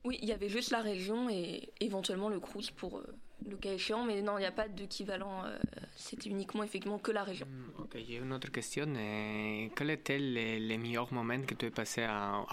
Oui, 0.04 0.18
il 0.22 0.28
y 0.28 0.32
avait 0.32 0.48
juste 0.48 0.70
la 0.70 0.80
région 0.80 1.28
et 1.28 1.70
éventuellement 1.80 2.28
le 2.28 2.40
Crous 2.40 2.70
pour 2.70 2.98
euh, 2.98 3.06
le 3.48 3.56
cas 3.56 3.72
échéant, 3.72 4.04
mais 4.04 4.22
non, 4.22 4.38
il 4.38 4.40
n'y 4.40 4.46
a 4.46 4.52
pas 4.52 4.68
d'équivalent. 4.68 5.44
Euh, 5.44 5.58
c'était 5.96 6.28
uniquement 6.28 6.62
effectivement 6.62 6.98
que 6.98 7.10
la 7.10 7.24
région. 7.24 7.46
Mm, 7.46 7.82
ok, 7.82 7.96
j'ai 8.06 8.16
une 8.16 8.32
autre 8.32 8.50
question. 8.50 8.86
quel 9.74 9.90
était 9.90 10.18
les, 10.18 10.78
meilleurs 10.78 11.12
moments 11.12 11.40
que 11.42 11.54
tu 11.54 11.66
as 11.66 11.70
passé 11.70 12.06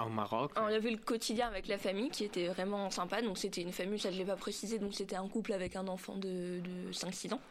au 0.05 0.10
Maroc? 0.10 0.51
Il 0.67 0.71
y 0.71 0.75
avait 0.75 0.91
le 0.91 0.98
quotidien 0.98 1.48
avec 1.48 1.67
la 1.67 1.77
famille 1.77 2.10
qui 2.10 2.24
était 2.24 2.48
vraiment 2.48 2.89
sympa. 2.89 3.21
Donc 3.21 3.38
c'était 3.38 3.62
une 3.62 3.74
famille, 3.74 4.00
ça 4.00 4.10
je 4.12 4.15
ne 4.15 4.21
l'ai 4.21 4.25
pas 4.25 4.38
précisé, 4.38 4.79
donc 4.79 4.93
c'était 4.93 5.15
un 5.15 5.27
couple 5.27 5.53
avec 5.53 5.75
un 5.75 5.88
enfant 5.88 6.15
de, 6.15 6.62
5-6 6.91 7.33
ans. 7.33 7.41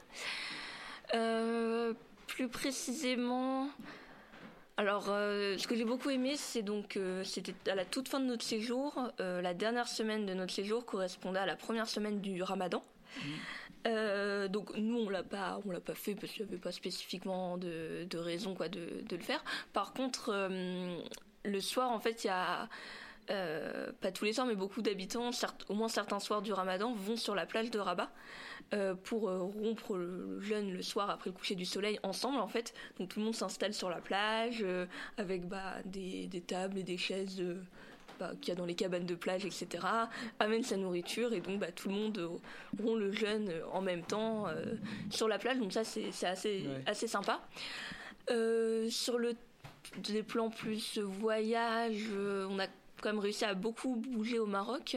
Euh, 1.14 1.92
plus 2.26 2.48
précisément, 2.48 3.68
alors, 4.76 5.06
euh, 5.08 5.56
ce 5.56 5.66
que 5.68 5.76
j'ai 5.76 5.84
beaucoup 5.84 6.10
aimé, 6.10 6.34
c'est 6.36 6.62
donc, 6.62 6.98
c'était 7.22 7.54
à 7.70 7.74
la 7.74 7.84
toute 7.84 8.08
fin 8.08 8.20
de 8.20 8.26
notre 8.26 8.44
séjour, 8.44 9.10
la 9.18 9.54
dernière 9.54 9.88
semaine 9.88 10.26
de 10.26 10.34
notre 10.34 10.52
séjour 10.52 10.84
correspondait 10.84 11.38
à 11.38 11.46
la 11.46 11.56
première 11.56 11.88
semaine 11.88 12.20
du 12.20 12.42
Ramadan. 12.42 12.82
Euh, 13.86 14.48
donc 14.48 14.74
nous 14.76 14.96
on 14.96 15.10
l'a 15.10 15.22
pas 15.22 15.60
on 15.66 15.70
l'a 15.70 15.80
pas 15.80 15.94
fait 15.94 16.14
parce 16.14 16.32
qu'il 16.32 16.42
n'y 16.46 16.48
avait 16.48 16.60
pas 16.60 16.72
spécifiquement 16.72 17.58
de, 17.58 18.06
de 18.08 18.18
raison 18.18 18.54
quoi 18.54 18.68
de, 18.68 19.02
de, 19.06 19.16
le 19.16 19.22
faire. 19.22 19.44
Par 19.74 19.92
contre 19.92 20.30
euh, 20.32 20.96
le 21.44 21.60
soir 21.60 21.90
en 21.90 21.98
fait 21.98 22.24
il 22.24 22.28
y 22.28 22.30
a 22.30 22.68
euh, 23.30 23.90
pas 24.00 24.12
tous 24.12 24.24
les 24.24 24.32
soirs 24.32 24.46
mais 24.46 24.54
beaucoup 24.54 24.82
d'habitants 24.82 25.30
au 25.68 25.74
moins 25.74 25.88
certains 25.88 26.20
soirs 26.20 26.42
du 26.42 26.52
Ramadan 26.52 26.94
vont 26.94 27.16
sur 27.16 27.34
la 27.34 27.46
plage 27.46 27.70
de 27.70 27.78
Rabat 27.78 28.10
pour 29.04 29.30
rompre 29.30 29.96
le 29.96 30.40
jeûne 30.40 30.72
le 30.72 30.82
soir 30.82 31.08
après 31.08 31.30
le 31.30 31.36
coucher 31.36 31.54
du 31.54 31.64
soleil 31.64 32.00
ensemble 32.02 32.38
en 32.38 32.48
fait. 32.48 32.74
Donc 32.98 33.08
tout 33.08 33.20
le 33.20 33.26
monde 33.26 33.34
s'installe 33.34 33.72
sur 33.72 33.88
la 33.88 33.98
plage 34.00 34.64
avec 35.16 35.46
bah, 35.46 35.74
des, 35.84 36.26
des, 36.26 36.40
tables 36.40 36.78
et 36.78 36.82
des 36.82 36.96
chaises 36.96 37.40
bah, 38.18 38.32
qu'il 38.40 38.50
y 38.50 38.52
a 38.52 38.54
dans 38.54 38.66
les 38.66 38.74
cabanes 38.74 39.06
de 39.06 39.14
plage, 39.14 39.44
etc., 39.44 39.84
amène 40.38 40.62
sa 40.62 40.76
nourriture 40.76 41.32
et 41.32 41.40
donc 41.40 41.58
bah, 41.58 41.72
tout 41.72 41.88
le 41.88 41.94
monde 41.94 42.30
rompt 42.78 42.98
le 42.98 43.10
jeûne 43.12 43.52
en 43.72 43.80
même 43.80 44.02
temps 44.02 44.46
euh, 44.46 44.74
sur 45.10 45.26
la 45.26 45.38
plage. 45.38 45.58
Donc 45.58 45.72
ça, 45.72 45.82
c'est 45.84 46.10
assez, 46.24 46.64
assez 46.86 47.08
sympa. 47.08 47.40
Euh, 48.30 48.88
sur 48.88 49.18
le 49.18 49.34
des 49.98 50.22
plans 50.22 50.48
plus 50.48 50.98
voyage, 50.98 52.06
euh, 52.12 52.46
on 52.48 52.58
a 52.58 52.66
quand 53.04 53.12
même 53.12 53.22
réussi 53.22 53.44
à 53.44 53.52
beaucoup 53.52 53.96
bouger 53.96 54.38
au 54.38 54.46
Maroc. 54.46 54.96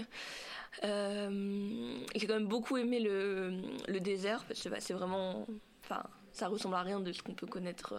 J'ai 0.82 2.28
quand 2.28 2.34
même 2.34 2.48
beaucoup 2.48 2.78
aimé 2.78 3.00
le, 3.00 4.00
désert 4.00 4.46
parce 4.48 4.64
que 4.64 4.70
bah, 4.70 4.80
c'est 4.80 4.94
vraiment, 4.94 5.46
enfin, 5.84 6.04
ça 6.32 6.48
ressemble 6.48 6.76
à 6.76 6.82
rien 6.82 7.02
de 7.02 7.12
ce 7.12 7.22
qu'on 7.22 7.34
peut 7.34 7.48
connaître 7.48 7.96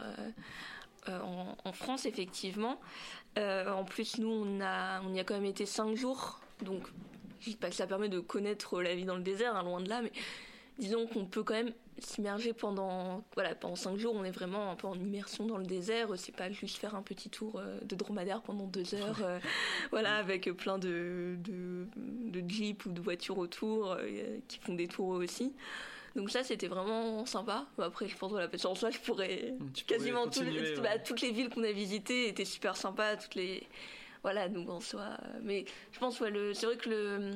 en, 1.07 1.73
France, 1.73 2.07
effectivement. 2.07 2.81
en 3.37 3.85
plus, 3.85 4.19
nous, 4.19 4.31
on, 4.31 4.61
a, 4.63 5.03
on 5.03 5.13
y 5.13 5.21
a 5.21 5.25
quand 5.25 5.35
même 5.35 5.45
été 5.45 5.67
cinq 5.67 5.95
jours. 5.95 6.41
Donc, 6.63 6.89
je 7.41 7.51
dis 7.51 7.57
pas 7.57 7.69
que 7.69 7.75
ça 7.75 7.87
permet 7.87 8.09
de 8.09 8.21
connaître 8.21 8.81
la 8.81 8.95
vie 8.95 9.05
dans 9.05 9.17
le 9.17 9.23
désert, 9.23 9.57
hein, 9.57 9.63
loin 9.63 9.81
de 9.81 9.89
là, 9.89 10.01
mais 10.03 10.13
disons 10.79 11.07
qu'on 11.07 11.27
peut 11.27 11.43
quand 11.43 11.55
même 11.55 11.73
s'immerger 12.01 12.53
pendant 12.53 13.25
voilà 13.35 13.55
pendant 13.55 13.77
cinq 13.77 13.97
jours 13.99 14.15
on 14.15 14.25
est 14.25 14.31
vraiment 14.31 14.71
un 14.71 14.77
peu 14.77 14.87
en 14.87 14.95
immersion 14.95 15.47
dans 15.47 15.59
le 15.59 15.67
désert 15.67 16.09
c'est 16.17 16.35
pas 16.35 16.51
juste 16.51 16.79
faire 16.79 16.95
un 16.95 17.03
petit 17.03 17.31
tour 17.31 17.59
euh, 17.59 17.79
de 17.83 17.95
dromadaire 17.97 18.43
pendant 18.43 18.67
deux 18.67 18.95
heures 18.95 19.21
euh, 19.23 19.39
voilà 19.91 20.17
avec 20.17 20.51
plein 20.53 20.79
de, 20.79 21.37
de, 21.39 21.87
de 21.97 22.49
jeeps 22.49 22.87
ou 22.87 22.91
de 22.91 23.01
voitures 23.01 23.39
autour 23.39 23.93
euh, 23.93 24.39
qui 24.49 24.59
font 24.59 24.75
des 24.75 24.89
tours 24.89 25.09
aussi. 25.09 25.53
Donc 26.17 26.31
ça 26.31 26.43
c'était 26.43 26.69
vraiment 26.69 27.25
sympa. 27.27 27.67
Après 27.79 28.09
je 28.09 28.17
pense 28.17 28.33
que 28.33 28.39
la 28.39 28.49
en 28.65 28.75
soi 28.75 28.91
je 28.91 28.99
pourrais 28.99 29.55
quasiment 29.87 30.27
bah, 30.27 30.99
toutes 30.99 31.21
les 31.21 31.31
villes 31.31 31.51
qu'on 31.51 31.63
a 31.63 31.73
visitées 31.73 32.29
étaient 32.29 32.45
super 32.45 32.77
sympas 32.77 33.17
toutes 33.17 33.35
les 33.35 33.67
voilà 34.25 34.49
donc 34.49 34.69
en 34.69 34.81
soi 34.81 35.17
mais 35.43 35.65
je 35.93 35.99
pense 35.99 36.19
ouais, 36.21 36.33
c'est 36.55 36.67
vrai 36.67 36.77
que 36.77 36.89
le 36.89 37.35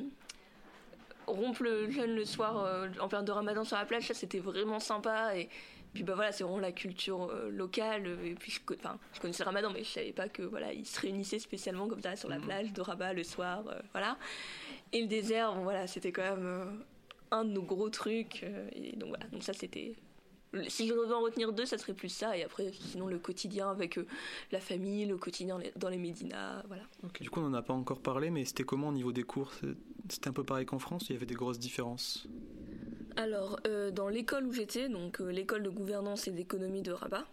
rompre 1.27 1.63
le 1.63 1.91
jeûne 1.91 2.15
le 2.15 2.25
soir 2.25 2.65
euh, 2.65 2.89
en 3.01 3.09
période 3.09 3.27
de 3.27 3.33
ramadan 3.33 3.65
sur 3.65 3.77
la 3.77 3.85
plage, 3.85 4.07
ça 4.07 4.15
c'était 4.15 4.39
vraiment 4.39 4.81
sympa. 4.81 5.37
Et 5.37 5.49
puis 5.95 6.05
bah 6.05 6.15
voilà, 6.15 6.33
c'est 6.33 6.45
vraiment 6.45 6.59
la 6.59 6.73
culture 6.73 7.31
euh, 7.31 7.51
locale. 7.51 8.07
Et 8.25 8.35
puis 8.35 8.53
je, 8.53 8.61
enfin, 8.75 8.99
je 9.13 9.21
connaissais 9.21 9.43
le 9.43 9.49
ramadan, 9.49 9.71
mais 9.73 9.85
je 9.85 9.91
savais 9.91 10.13
pas 10.13 10.29
que 10.29 10.43
voilà, 10.43 10.73
ils 10.73 10.87
se 10.87 11.01
réunissaient 11.01 11.39
spécialement 11.39 11.89
comme 11.89 12.03
ça 12.03 12.17
sur 12.17 12.29
la 12.29 12.39
mhm. 12.39 12.45
plage 12.45 12.73
de 12.73 12.81
Rabat 12.81 13.13
le 13.13 13.25
soir. 13.25 13.65
Euh, 13.69 13.81
voilà. 13.93 14.17
Et 14.93 15.03
le 15.03 15.07
désert, 15.09 15.55
bon 15.55 15.63
voilà, 15.63 15.87
c'était 15.87 16.13
quand 16.13 16.23
même 16.23 16.85
un 17.31 17.45
de 17.45 17.51
nos 17.51 17.63
gros 17.63 17.89
trucs. 17.89 18.45
et 18.73 18.97
donc 18.97 19.11
voilà, 19.11 19.25
donc 19.27 19.43
ça 19.43 19.53
c'était 19.53 19.95
si 20.69 20.87
je 20.87 20.93
devais 20.93 21.15
en 21.15 21.21
retenir 21.21 21.53
deux, 21.53 21.65
ça 21.65 21.79
serait 21.79 21.95
plus 21.95 22.09
ça. 22.09 22.37
Et 22.37 22.45
après, 22.45 22.71
sinon, 22.73 23.07
le 23.07 23.19
quotidien 23.19 23.71
avec 23.71 23.99
euh, 23.99 24.07
la 24.51 24.61
famille, 24.61 25.07
le 25.07 25.17
quotidien 25.17 25.59
dans 25.77 25.89
les 25.89 25.99
médinas, 25.99 26.63
voilà. 26.69 26.83
Du 27.21 27.31
coup, 27.31 27.41
on 27.41 27.49
n'en 27.49 27.55
a 27.55 27.63
pas 27.63 27.75
encore 27.75 28.01
parlé, 28.01 28.31
mais 28.31 28.45
c'était 28.45 28.65
comment 28.65 28.89
au 28.89 28.93
niveau 28.93 29.13
des 29.13 29.23
cours? 29.23 29.53
C'était 30.09 30.29
un 30.29 30.33
peu 30.33 30.45
pareil 30.45 30.67
qu'en 30.67 30.79
France 30.79 31.07
Il 31.09 31.15
y 31.15 31.17
avait 31.17 31.27
des 31.27 31.35
grosses 31.35 31.59
différences? 31.59 32.27
Alors, 33.17 33.61
euh, 33.67 33.91
dans 33.91 34.09
l'école 34.09 34.47
où 34.47 34.53
j'étais, 34.53 34.89
donc 34.89 35.21
euh, 35.21 35.31
l'école 35.31 35.63
de 35.63 35.71
gouvernance 35.71 36.29
et 36.29 36.31
d'économie 36.31 36.83
de 36.83 36.93
Rabat, 36.93 37.25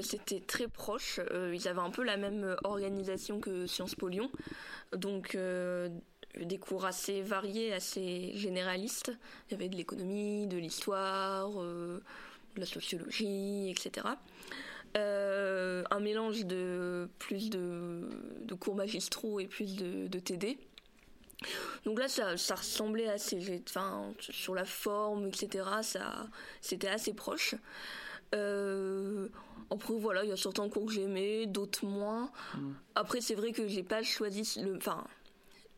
c'était 0.00 0.40
très 0.40 0.66
proche. 0.66 1.20
ils 1.52 1.68
avaient 1.68 1.80
un 1.80 1.90
peu 1.90 2.02
la 2.02 2.16
même 2.16 2.56
organisation 2.64 3.38
que 3.38 3.68
Sciences 3.68 3.94
Po 3.94 4.08
Lyon. 4.08 4.28
Donc, 4.96 5.36
des 5.36 6.58
cours 6.58 6.84
assez 6.86 7.22
variés, 7.22 7.72
assez 7.72 8.32
généralistes. 8.34 9.12
Il 9.46 9.52
y 9.52 9.54
avait 9.54 9.68
de 9.68 9.76
l'économie, 9.76 10.48
de 10.48 10.56
l'histoire 10.56 11.52
de 12.54 12.60
la 12.60 12.66
sociologie, 12.66 13.70
etc. 13.70 14.06
Euh, 14.96 15.84
un 15.90 16.00
mélange 16.00 16.44
de 16.46 17.08
plus 17.18 17.48
de, 17.48 18.08
cours 18.58 18.74
magistraux 18.74 19.38
et 19.38 19.46
plus 19.46 19.76
de, 19.76 20.18
TD. 20.18 20.58
Donc 21.84 21.98
là, 21.98 22.08
ça, 22.08 22.34
ressemblait 22.54 23.08
assez, 23.08 23.62
enfin, 23.68 24.12
sur 24.18 24.54
la 24.54 24.64
forme, 24.64 25.28
etc. 25.28 25.64
Ça, 25.82 26.26
c'était 26.60 26.88
assez 26.88 27.14
proche. 27.14 27.54
Euh, 28.34 29.28
après, 29.70 29.94
voilà, 29.94 30.24
il 30.24 30.30
y 30.30 30.32
a 30.32 30.36
certains 30.36 30.68
cours 30.68 30.86
que 30.86 30.92
j'aimais, 30.92 31.46
d'autres 31.46 31.86
moins. 31.86 32.30
Mm. 32.54 32.72
Après, 32.96 33.20
c'est 33.20 33.34
vrai 33.34 33.52
que 33.52 33.68
j'ai 33.68 33.84
pas 33.84 34.02
choisi 34.02 34.60
le, 34.60 34.76
enfin, 34.76 35.04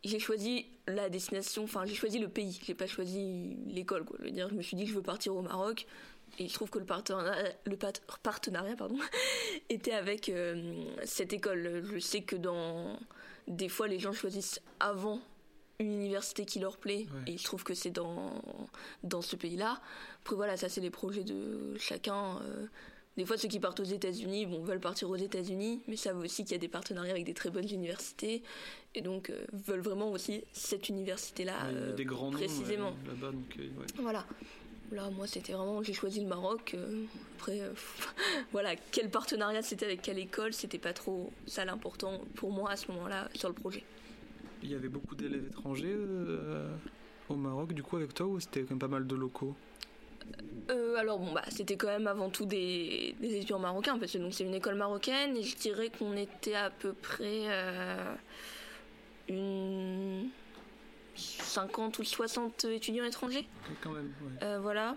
j'ai 0.04 0.18
choisi 0.18 0.66
la 0.86 1.10
destination, 1.10 1.64
enfin, 1.64 1.84
j'ai 1.84 1.94
choisi 1.94 2.18
le 2.18 2.28
pays. 2.28 2.58
J'ai 2.64 2.74
pas 2.74 2.86
choisi 2.86 3.56
l'école, 3.66 4.04
quoi. 4.04 4.16
Je 4.20 4.24
veux 4.24 4.30
dire, 4.30 4.48
je 4.48 4.54
me 4.54 4.62
suis 4.62 4.76
dit 4.76 4.84
que 4.84 4.90
je 4.90 4.94
veux 4.94 5.02
partir 5.02 5.36
au 5.36 5.42
Maroc 5.42 5.86
et 6.38 6.48
je 6.48 6.54
trouve 6.54 6.70
que 6.70 6.78
le 6.78 6.84
partenariat, 6.84 7.52
le 7.64 7.76
partenariat 8.22 8.76
pardon, 8.76 8.98
était 9.68 9.92
avec 9.92 10.28
euh, 10.28 10.84
cette 11.04 11.32
école. 11.32 11.82
Je 11.92 11.98
sais 11.98 12.22
que 12.22 12.36
dans 12.36 12.98
des 13.48 13.68
fois 13.68 13.88
les 13.88 13.98
gens 13.98 14.12
choisissent 14.12 14.60
avant 14.80 15.20
une 15.78 15.92
université 15.92 16.44
qui 16.44 16.60
leur 16.60 16.76
plaît 16.76 17.06
et 17.26 17.36
je 17.36 17.44
trouve 17.44 17.64
que 17.64 17.74
c'est 17.74 17.90
dans 17.90 18.42
dans 19.02 19.22
ce 19.22 19.36
pays-là. 19.36 19.80
Après 20.22 20.36
voilà, 20.36 20.56
ça 20.56 20.68
c'est 20.68 20.80
les 20.80 20.90
projets 20.90 21.24
de 21.24 21.76
chacun. 21.78 22.38
Euh. 22.42 22.66
des 23.16 23.26
fois, 23.26 23.36
ceux 23.36 23.48
qui 23.48 23.60
partent 23.60 23.80
aux 23.80 23.84
États-Unis, 23.84 24.46
bon, 24.46 24.62
veulent 24.62 24.80
partir 24.80 25.10
aux 25.10 25.16
États-Unis, 25.16 25.82
mais 25.88 25.96
savent 25.96 26.18
aussi 26.18 26.44
qu'il 26.44 26.52
y 26.52 26.54
a 26.54 26.58
des 26.58 26.68
partenariats 26.68 27.12
avec 27.12 27.24
des 27.24 27.34
très 27.34 27.50
bonnes 27.50 27.68
universités, 27.68 28.42
et 28.94 29.02
donc 29.02 29.28
euh, 29.28 29.44
veulent 29.52 29.80
vraiment 29.80 30.10
aussi 30.10 30.44
cette 30.52 30.88
université-là 30.88 31.92
des 31.96 32.04
grands 32.04 32.30
précisément. 32.30 32.94
là-bas, 33.06 33.32
donc 33.32 33.58
voilà. 33.98 34.24
Là, 34.92 35.08
moi, 35.10 35.26
c'était 35.26 35.54
vraiment, 35.54 35.82
j'ai 35.82 35.94
choisi 35.94 36.20
le 36.20 36.26
Maroc. 36.26 36.72
Euh, 36.74 37.04
après, 37.38 37.60
euh, 37.60 37.72
voilà, 38.52 38.76
quel 38.90 39.08
partenariat 39.08 39.62
c'était 39.62 39.86
avec 39.86 40.02
quelle 40.02 40.18
école, 40.18 40.52
c'était 40.52 40.78
pas 40.78 40.92
trop 40.92 41.32
ça 41.46 41.64
l'important 41.64 42.20
pour 42.34 42.52
moi 42.52 42.70
à 42.70 42.76
ce 42.76 42.92
moment-là 42.92 43.28
sur 43.34 43.48
le 43.48 43.54
projet. 43.54 43.84
Il 44.62 44.70
y 44.70 44.74
avait 44.74 44.88
beaucoup 44.88 45.14
d'élèves 45.14 45.46
étrangers 45.46 45.94
euh, 45.94 46.68
au 47.30 47.36
Maroc, 47.36 47.72
du 47.72 47.82
coup, 47.82 47.96
avec 47.96 48.12
toi, 48.12 48.26
ou 48.26 48.38
c'était 48.38 48.60
quand 48.60 48.70
même 48.70 48.78
pas 48.78 48.88
mal 48.88 49.06
de 49.06 49.16
locaux? 49.16 49.54
Alors 50.96 51.18
bon 51.18 51.32
bah 51.32 51.42
c'était 51.48 51.76
quand 51.76 51.88
même 51.88 52.06
avant 52.06 52.30
tout 52.30 52.46
des, 52.46 53.16
étudiants 53.20 53.58
marocains 53.58 53.98
parce 53.98 54.12
que 54.12 54.18
donc 54.18 54.32
c'est 54.32 54.44
une 54.44 54.54
école 54.54 54.76
marocaine 54.76 55.36
et 55.36 55.42
je 55.42 55.56
dirais 55.56 55.90
qu'on 55.90 56.16
était 56.16 56.54
à 56.54 56.70
peu 56.70 56.92
près 56.92 57.48
une 59.28 60.30
50 61.14 61.98
ou 61.98 62.04
60 62.04 62.64
étudiants 62.66 63.04
étrangers. 63.04 63.46
Quand 63.82 63.90
même, 63.90 64.12
euh, 64.42 64.58
voilà. 64.60 64.96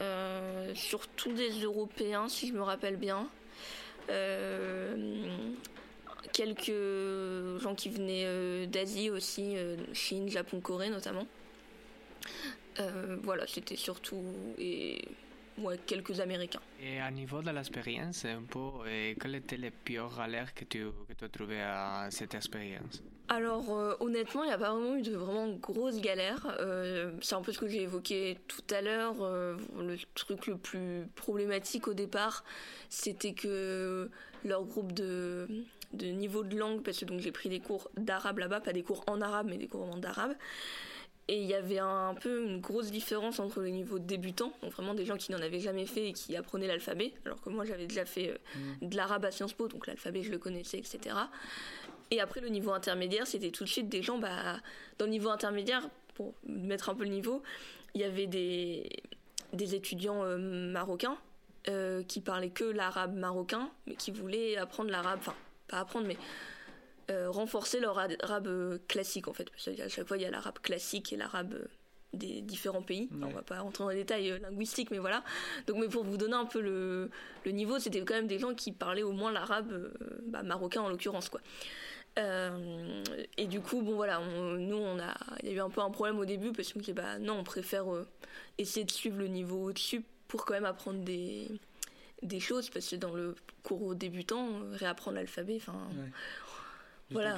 Euh, 0.00 0.74
surtout 0.74 1.32
des 1.32 1.50
Européens, 1.62 2.28
si 2.28 2.48
je 2.48 2.52
me 2.52 2.62
rappelle 2.62 2.96
bien. 2.96 3.28
Euh, 4.10 5.28
quelques 6.32 7.62
gens 7.62 7.74
qui 7.74 7.88
venaient 7.88 8.66
d'Asie 8.66 9.10
aussi, 9.10 9.56
Chine, 9.92 10.28
Japon, 10.28 10.60
Corée 10.60 10.90
notamment. 10.90 11.26
voilà, 13.22 13.46
c'était 13.46 13.76
surtout 13.76 14.24
et 14.58 15.00
ouais, 15.58 15.78
quelques 15.86 16.18
Américains. 16.18 16.60
Et 16.82 16.98
à 17.00 17.10
niveau 17.10 17.40
de 17.40 17.50
l'expérience, 17.50 18.24
un 18.24 18.42
peu, 18.42 18.84
quel 19.20 19.36
était 19.36 19.56
le 19.56 19.70
pire 19.70 20.10
galère 20.16 20.52
que 20.52 20.64
tu, 20.64 20.86
que 21.08 21.14
tu 21.16 21.24
as 21.24 21.28
trouvé 21.28 21.62
à 21.62 22.08
cette 22.10 22.34
expérience? 22.34 23.00
Alors 23.28 23.70
euh, 23.70 23.94
honnêtement, 24.00 24.44
il 24.44 24.48
n'y 24.48 24.52
a 24.52 24.58
pas 24.58 24.72
vraiment 24.72 24.96
eu 24.96 25.02
de 25.02 25.16
vraiment 25.16 25.48
grosses 25.48 26.00
galères. 26.00 26.56
Euh, 26.60 27.10
c'est 27.22 27.34
un 27.34 27.40
peu 27.40 27.52
ce 27.52 27.58
que 27.58 27.68
j'ai 27.68 27.82
évoqué 27.82 28.38
tout 28.48 28.62
à 28.70 28.82
l'heure. 28.82 29.16
Euh, 29.22 29.56
le 29.78 29.96
truc 30.14 30.46
le 30.46 30.56
plus 30.56 31.06
problématique 31.14 31.88
au 31.88 31.94
départ, 31.94 32.44
c'était 32.90 33.32
que 33.32 34.10
leur 34.44 34.64
groupe 34.64 34.92
de, 34.92 35.48
de 35.94 36.06
niveau 36.06 36.42
de 36.42 36.56
langue, 36.56 36.82
parce 36.82 36.98
que 36.98 37.06
donc 37.06 37.20
j'ai 37.20 37.32
pris 37.32 37.48
des 37.48 37.60
cours 37.60 37.90
d'arabe 37.96 38.38
là-bas, 38.38 38.60
pas 38.60 38.74
des 38.74 38.82
cours 38.82 39.04
en 39.06 39.22
arabe, 39.22 39.46
mais 39.48 39.56
des 39.56 39.68
cours 39.68 39.86
d'arabe. 39.96 40.34
Et 41.26 41.40
il 41.40 41.46
y 41.46 41.54
avait 41.54 41.78
un, 41.78 42.14
peu 42.20 42.44
une 42.44 42.60
grosse 42.60 42.90
différence 42.90 43.40
entre 43.40 43.62
les 43.62 43.72
niveaux 43.72 43.98
débutants, 43.98 44.52
donc 44.60 44.72
vraiment 44.72 44.92
des 44.92 45.06
gens 45.06 45.16
qui 45.16 45.32
n'en 45.32 45.40
avaient 45.40 45.60
jamais 45.60 45.86
fait 45.86 46.08
et 46.08 46.12
qui 46.12 46.36
apprenaient 46.36 46.66
l'alphabet, 46.66 47.14
alors 47.24 47.40
que 47.40 47.48
moi 47.48 47.64
j'avais 47.64 47.86
déjà 47.86 48.04
fait 48.04 48.38
mmh. 48.54 48.88
de 48.88 48.96
l'arabe 48.98 49.24
à 49.24 49.30
Sciences 49.30 49.54
Po, 49.54 49.66
donc 49.66 49.86
l'alphabet 49.86 50.22
je 50.22 50.30
le 50.30 50.36
connaissais, 50.36 50.76
etc. 50.76 51.16
Et 52.10 52.20
après, 52.20 52.40
le 52.40 52.48
niveau 52.48 52.72
intermédiaire, 52.72 53.26
c'était 53.26 53.50
tout 53.50 53.64
de 53.64 53.68
suite 53.68 53.88
des 53.88 54.02
gens, 54.02 54.18
bah, 54.18 54.60
dans 54.98 55.06
le 55.06 55.10
niveau 55.10 55.30
intermédiaire, 55.30 55.88
pour 56.14 56.34
mettre 56.46 56.88
un 56.88 56.94
peu 56.94 57.04
le 57.04 57.10
niveau, 57.10 57.42
il 57.94 58.00
y 58.00 58.04
avait 58.04 58.26
des, 58.26 58.88
des 59.52 59.74
étudiants 59.74 60.24
euh, 60.24 60.36
marocains 60.38 61.16
euh, 61.68 62.02
qui 62.02 62.20
parlaient 62.20 62.50
que 62.50 62.64
l'arabe 62.64 63.14
marocain, 63.14 63.70
mais 63.86 63.94
qui 63.94 64.10
voulaient 64.10 64.56
apprendre 64.56 64.90
l'arabe, 64.90 65.18
enfin, 65.20 65.34
pas 65.68 65.80
apprendre, 65.80 66.06
mais 66.06 66.16
euh, 67.10 67.30
renforcer 67.30 67.80
leur 67.80 67.98
arabe 67.98 68.78
classique, 68.88 69.28
en 69.28 69.32
fait. 69.32 69.50
Parce 69.50 69.76
qu'à 69.76 69.88
chaque 69.88 70.06
fois, 70.06 70.16
il 70.16 70.22
y 70.22 70.26
a 70.26 70.30
l'arabe 70.30 70.58
classique 70.60 71.12
et 71.12 71.16
l'arabe 71.16 71.54
des 72.12 72.42
différents 72.42 72.82
pays. 72.82 73.08
On 73.20 73.28
va 73.28 73.42
pas 73.42 73.58
rentrer 73.58 73.82
dans 73.82 73.90
les 73.90 73.96
détails 73.96 74.38
linguistiques, 74.40 74.92
mais 74.92 74.98
voilà. 74.98 75.24
Donc, 75.66 75.78
mais 75.78 75.88
pour 75.88 76.04
vous 76.04 76.16
donner 76.16 76.34
un 76.34 76.44
peu 76.44 76.60
le, 76.60 77.10
le 77.44 77.50
niveau, 77.50 77.80
c'était 77.80 78.00
quand 78.02 78.14
même 78.14 78.28
des 78.28 78.38
gens 78.38 78.54
qui 78.54 78.70
parlaient 78.70 79.02
au 79.02 79.10
moins 79.10 79.32
l'arabe 79.32 79.90
bah, 80.26 80.44
marocain 80.44 80.82
en 80.82 80.88
l'occurrence, 80.88 81.28
quoi. 81.28 81.40
Euh, 82.18 83.02
et 83.36 83.46
du 83.46 83.60
coup, 83.60 83.82
bon 83.82 83.94
voilà, 83.96 84.20
nous 84.20 84.76
on 84.76 84.98
a, 85.00 85.14
il 85.42 85.48
y 85.48 85.52
a 85.52 85.54
eu 85.54 85.60
un 85.60 85.70
peu 85.70 85.80
un 85.80 85.90
problème 85.90 86.18
au 86.18 86.24
début 86.24 86.52
parce 86.52 86.72
qu'on 86.72 86.78
disait 86.78 86.92
bah 86.92 87.18
non, 87.18 87.38
on 87.38 87.44
préfère 87.44 87.92
euh, 87.92 88.06
essayer 88.58 88.84
de 88.84 88.90
suivre 88.90 89.18
le 89.18 89.26
niveau 89.26 89.70
au-dessus 89.70 90.04
pour 90.28 90.44
quand 90.44 90.54
même 90.54 90.64
apprendre 90.64 91.00
des 91.02 92.40
choses 92.40 92.70
parce 92.70 92.88
que 92.88 92.96
dans 92.96 93.14
le 93.14 93.34
cours 93.64 93.94
débutant, 93.96 94.48
euh, 94.48 94.76
réapprendre 94.76 95.16
l'alphabet, 95.16 95.56
enfin, 95.56 95.76
voilà, 97.10 97.36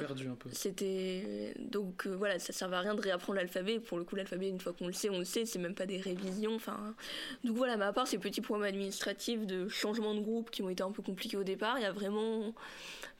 c'était 0.51 1.53
donc 1.59 2.07
voilà, 2.07 2.39
ça 2.39 2.53
servait 2.53 2.77
à 2.77 2.79
rien 2.79 2.95
de 2.95 3.01
réapprendre 3.01 3.37
l'alphabet. 3.37 3.79
Pour 3.79 3.97
le 3.97 4.03
coup, 4.03 4.15
l'alphabet, 4.15 4.49
une 4.49 4.59
fois 4.59 4.73
qu'on 4.73 4.87
le 4.87 4.93
sait, 4.93 5.09
on 5.09 5.19
le 5.19 5.25
sait. 5.25 5.45
C'est 5.45 5.59
même 5.59 5.75
pas 5.75 5.85
des 5.85 5.97
révisions. 5.97 6.55
Enfin, 6.55 6.95
donc 7.43 7.57
voilà, 7.57 7.77
mais 7.77 7.85
à 7.85 7.93
part 7.93 8.07
ces 8.07 8.17
petits 8.17 8.41
problèmes 8.41 8.69
administratifs 8.69 9.45
de 9.45 9.67
changement 9.67 10.15
de 10.15 10.21
groupe 10.21 10.49
qui 10.49 10.63
ont 10.63 10.69
été 10.69 10.83
un 10.83 10.91
peu 10.91 11.01
compliqués 11.01 11.37
au 11.37 11.43
départ, 11.43 11.77
il 11.77 11.83
y 11.83 11.85
a 11.85 11.91
vraiment 11.91 12.53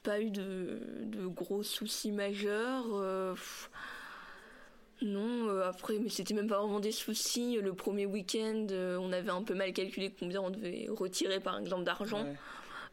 pas 0.02 0.20
eu 0.20 0.30
de, 0.30 0.80
gros 1.26 1.62
soucis 1.62 2.12
majeurs. 2.12 2.86
Euh, 2.92 3.34
non, 5.02 5.48
euh, 5.48 5.68
après, 5.68 5.98
mais 5.98 6.08
c'était 6.08 6.34
même 6.34 6.48
pas 6.48 6.58
vraiment 6.58 6.80
des 6.80 6.92
soucis. 6.92 7.58
Le 7.60 7.72
premier 7.72 8.06
week-end, 8.06 8.66
euh, 8.70 8.96
on 9.00 9.12
avait 9.12 9.30
un 9.30 9.42
peu 9.42 9.54
mal 9.54 9.72
calculé 9.72 10.12
combien 10.18 10.40
on 10.40 10.50
devait 10.50 10.88
retirer, 10.90 11.40
par 11.40 11.58
exemple, 11.58 11.84
d'argent. 11.84 12.26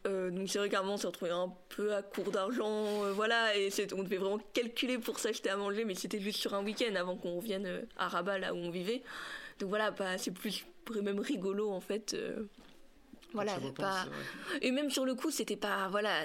Euh, 0.06 0.30
donc 0.30 0.50
c'est 0.50 0.60
vrai 0.60 0.70
qu'à 0.70 0.80
un 0.80 0.82
moment 0.82 0.96
on 0.96 0.98
s'est 0.98 1.08
retrouvé 1.08 1.32
un 1.32 1.52
peu 1.70 1.94
à 1.94 2.02
court 2.02 2.32
d'argent, 2.32 3.04
euh, 3.04 3.12
voilà, 3.14 3.58
et 3.58 3.70
on 3.94 4.04
devait 4.04 4.18
vraiment 4.18 4.40
calculer 4.54 5.00
pour 5.00 5.20
s'acheter 5.20 5.50
à 5.50 5.58
manger, 5.58 5.84
mais 5.84 5.96
c'était 5.96 6.20
juste 6.20 6.40
sur 6.40 6.54
un 6.54 6.64
week-end 6.64 6.94
avant 6.96 7.16
qu'on 7.16 7.36
revienne 7.38 7.66
euh, 7.66 7.82
à 7.98 8.08
Rabat, 8.08 8.38
là 8.38 8.54
où 8.54 8.58
on 8.58 8.70
vivait. 8.70 9.02
Donc 9.60 9.70
voilà, 9.70 9.92
pas, 9.92 10.18
c'est 10.18 10.32
plus 10.32 10.66
même 11.02 11.20
rigolo 11.20 11.72
en 11.72 11.80
fait. 11.80 12.16
voilà, 13.34 13.58
pas... 13.76 14.06
Et 14.62 14.72
même 14.72 14.92
sur 14.92 15.06
le 15.06 15.16
coup, 15.16 15.32
c'était 15.32 15.56
pas. 15.56 15.88
Voilà, 15.88 16.24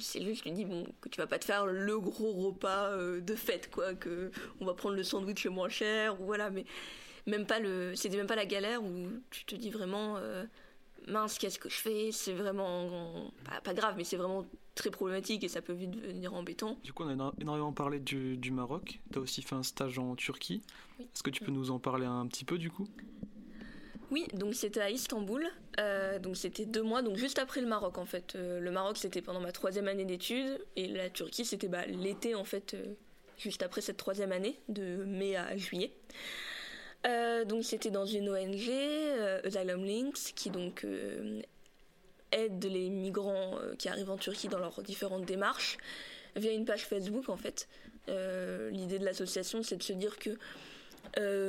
c'est 0.00 0.22
juste, 0.22 0.42
je 0.42 0.48
lui 0.48 0.52
dis, 0.52 0.64
bon, 0.64 0.84
que 1.00 1.08
tu 1.08 1.20
vas 1.20 1.26
pas 1.26 1.38
te 1.38 1.44
faire 1.44 1.66
le 1.66 2.00
gros 2.00 2.32
repas 2.32 2.96
de 2.96 3.34
fête, 3.34 3.70
quoi, 3.70 3.94
que 3.94 4.32
on 4.60 4.64
va 4.64 4.74
prendre 4.74 4.96
le 4.96 5.04
sandwich 5.04 5.44
le 5.44 5.50
moins 5.50 5.68
cher, 5.68 6.20
ou 6.20 6.24
voilà, 6.24 6.50
mais 6.50 6.64
même 7.26 7.46
pas 7.46 7.60
le. 7.60 7.94
C'était 7.94 8.16
même 8.16 8.26
pas 8.26 8.36
la 8.36 8.46
galère 8.46 8.82
où 8.82 9.06
tu 9.30 9.44
te 9.44 9.54
dis 9.54 9.70
vraiment 9.70 10.18
mince, 11.08 11.38
qu'est-ce 11.38 11.58
que 11.58 11.68
je 11.68 11.76
fais? 11.76 12.10
C'est 12.12 12.32
vraiment 12.32 13.30
pas, 13.64 13.74
grave, 13.74 13.94
mais 13.96 14.04
c'est 14.04 14.16
vraiment 14.16 14.46
très 14.74 14.90
problématique 14.90 15.44
et 15.44 15.48
ça 15.48 15.60
peut 15.60 15.72
vite 15.72 15.90
devenir 15.90 16.34
embêtant. 16.34 16.78
Du 16.82 16.92
coup, 16.92 17.04
on 17.04 17.20
a 17.20 17.32
énormément 17.40 17.72
parlé 17.72 18.00
du, 18.00 18.36
du 18.36 18.50
Maroc. 18.50 19.00
Tu 19.12 19.18
as 19.18 19.22
aussi 19.22 19.42
fait 19.42 19.54
un 19.54 19.62
stage 19.62 19.98
en 19.98 20.14
Turquie. 20.16 20.62
Est-ce 21.00 21.22
que 21.22 21.30
tu 21.30 21.44
peux 21.44 21.52
nous 21.52 21.70
en 21.70 21.78
parler 21.78 22.06
un 22.06 22.26
petit 22.26 22.44
peu 22.44 22.58
du 22.58 22.70
coup? 22.70 22.88
Oui, 24.12 24.26
donc 24.34 24.54
c'était 24.54 24.82
à 24.82 24.90
Istanbul, 24.90 25.46
euh, 25.80 26.18
donc 26.18 26.36
c'était 26.36 26.66
deux 26.66 26.82
mois, 26.82 27.00
donc 27.00 27.16
juste 27.16 27.38
après 27.38 27.62
le 27.62 27.66
Maroc 27.66 27.96
en 27.96 28.04
fait. 28.04 28.34
Euh, 28.34 28.60
le 28.60 28.70
Maroc 28.70 28.98
c'était 28.98 29.22
pendant 29.22 29.40
ma 29.40 29.52
troisième 29.52 29.88
année 29.88 30.04
d'études 30.04 30.62
et 30.76 30.86
la 30.86 31.08
Turquie 31.08 31.46
c'était 31.46 31.68
bah, 31.68 31.86
l'été 31.86 32.34
en 32.34 32.44
fait, 32.44 32.74
euh, 32.74 32.92
juste 33.38 33.62
après 33.62 33.80
cette 33.80 33.96
troisième 33.96 34.30
année, 34.30 34.60
de 34.68 35.02
mai 35.04 35.34
à 35.34 35.56
juillet. 35.56 35.92
Euh, 37.06 37.44
donc 37.44 37.64
c'était 37.64 37.90
dans 37.90 38.06
une 38.06 38.28
ONG, 38.28 38.68
euh, 38.68 39.40
Asylum 39.44 39.84
Links, 39.84 40.32
qui 40.34 40.50
donc 40.50 40.84
euh, 40.84 41.42
aide 42.30 42.64
les 42.64 42.90
migrants 42.90 43.58
qui 43.78 43.88
arrivent 43.88 44.10
en 44.10 44.16
Turquie 44.16 44.48
dans 44.48 44.58
leurs 44.58 44.82
différentes 44.82 45.24
démarches 45.24 45.78
via 46.36 46.52
une 46.52 46.64
page 46.64 46.86
Facebook 46.86 47.28
en 47.28 47.36
fait. 47.36 47.68
L'idée 48.08 48.98
de 48.98 49.04
l'association 49.04 49.62
c'est 49.62 49.76
de 49.76 49.82
se 49.82 49.92
dire 49.92 50.16
que 50.18 50.30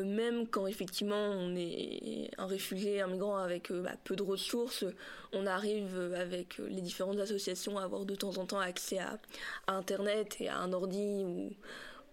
même 0.03 0.48
quand 0.48 0.67
effectivement 0.67 1.15
on 1.15 1.55
est 1.55 2.29
un 2.38 2.48
réfugié, 2.48 3.01
un 3.01 3.07
migrant 3.07 3.38
avec 3.38 3.72
bah, 3.72 3.93
peu 4.03 4.15
de 4.15 4.24
ressources, 4.24 4.83
on 5.31 5.45
arrive 5.45 6.13
avec 6.17 6.57
les 6.57 6.81
différentes 6.81 7.19
associations 7.19 7.77
à 7.77 7.83
avoir 7.83 8.05
de 8.05 8.15
temps 8.15 8.38
en 8.38 8.45
temps 8.45 8.60
accès 8.60 9.00
à, 9.00 9.19
Internet 9.67 10.36
et 10.41 10.50
à 10.50 10.57
un 10.57 10.74
ordi 10.74 11.24
ou, 11.24 11.53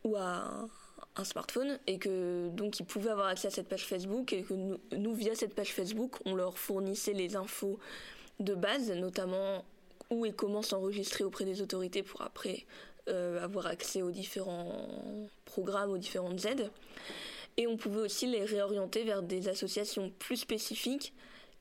ou 0.04 0.16
à 0.16 0.68
un 1.16 1.25
smartphone 1.25 1.78
et 1.87 1.99
que 1.99 2.49
donc 2.50 2.80
ils 2.80 2.87
pouvaient 2.87 3.11
avoir 3.11 3.28
accès 3.28 3.49
à 3.49 3.50
cette 3.50 3.69
page 3.69 3.87
Facebook 3.87 4.33
et 4.33 4.42
que 4.42 4.54
nous, 4.54 5.14
via 5.14 5.35
cette 5.35 5.54
page 5.54 5.73
Facebook 5.73 6.16
on 6.25 6.35
leur 6.35 6.59
fournissait 6.59 7.12
les 7.12 7.37
infos 7.37 7.78
de 8.38 8.54
base 8.54 8.90
notamment 8.92 9.64
où 10.11 10.26
et 10.26 10.33
comment 10.33 10.62
s'enregistrer 10.62 11.25
auprès 11.25 11.45
des 11.45 11.62
autorités 11.62 12.02
pour 12.02 12.23
après 12.23 12.66
euh, 13.09 13.42
avoir 13.42 13.66
accès 13.66 14.02
aux 14.02 14.11
différents 14.11 14.88
programmes 15.45 15.90
aux 15.90 15.99
différentes 15.99 16.45
aides. 16.45 16.71
Et 17.57 17.66
on 17.66 17.76
pouvait 17.76 18.00
aussi 18.00 18.26
les 18.26 18.45
réorienter 18.45 19.04
vers 19.04 19.23
des 19.23 19.49
associations 19.49 20.12
plus 20.19 20.37
spécifiques 20.37 21.12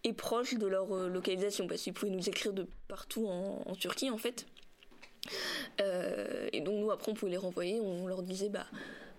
et 0.03 0.13
proches 0.13 0.55
de 0.55 0.67
leur 0.67 0.93
euh, 0.93 1.07
localisation. 1.07 1.65
Parce 1.67 1.81
qu'ils 1.81 1.93
pouvaient 1.93 2.11
nous 2.11 2.29
écrire 2.29 2.53
de 2.53 2.67
partout 2.87 3.27
en, 3.27 3.73
Turquie 3.75 4.09
en 4.09 4.17
fait. 4.17 4.45
Euh, 5.81 6.49
et 6.53 6.61
donc 6.61 6.79
nous 6.79 6.91
après 6.91 7.11
on 7.11 7.15
pouvait 7.15 7.31
les 7.31 7.37
renvoyer. 7.37 7.79
On 7.79 8.07
leur 8.07 8.21
disait 8.21 8.49
bah 8.49 8.65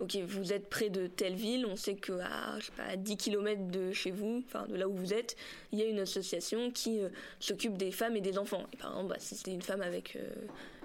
ok, 0.00 0.16
vous 0.26 0.52
êtes 0.52 0.68
près 0.68 0.88
de 0.88 1.06
telle 1.06 1.34
ville, 1.34 1.66
on 1.66 1.76
sait 1.76 1.94
qu'à 1.94 2.56
à 2.78 2.96
10 2.96 3.16
km 3.16 3.68
de 3.68 3.92
chez 3.92 4.10
vous, 4.10 4.42
enfin 4.46 4.66
de 4.66 4.76
là 4.76 4.88
où 4.88 4.94
vous 4.94 5.12
êtes, 5.12 5.36
il 5.72 5.78
y 5.78 5.82
a 5.82 5.86
une 5.86 6.00
association 6.00 6.70
qui 6.70 7.02
euh, 7.02 7.08
s'occupe 7.38 7.76
des 7.76 7.92
femmes 7.92 8.16
et 8.16 8.20
des 8.20 8.38
enfants. 8.38 8.66
Et 8.72 8.76
par 8.76 8.90
exemple, 8.90 9.10
bah, 9.10 9.16
si 9.18 9.36
c'était 9.36 9.52
une 9.52 9.62
femme 9.62 9.82
avec, 9.82 10.16
euh, 10.16 10.28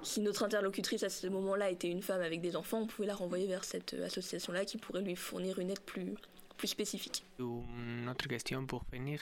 si 0.03 0.21
notre 0.21 0.43
interlocutrice 0.43 1.03
à 1.03 1.09
ce 1.09 1.27
moment-là 1.27 1.69
était 1.71 1.89
une 1.89 2.01
femme 2.01 2.21
avec 2.21 2.41
des 2.41 2.55
enfants, 2.55 2.81
on 2.81 2.87
pouvait 2.87 3.07
la 3.07 3.15
renvoyer 3.15 3.47
vers 3.47 3.63
cette 3.63 3.93
euh, 3.93 4.05
association-là 4.05 4.65
qui 4.65 4.77
pourrait 4.77 5.01
lui 5.01 5.15
fournir 5.15 5.59
une 5.59 5.71
aide 5.71 5.79
plus 5.79 6.13
plus 6.55 6.67
spécifique. 6.67 7.23
Une 7.39 8.07
autre 8.09 8.27
question 8.27 8.65
pour 8.65 8.83
finir. 8.91 9.19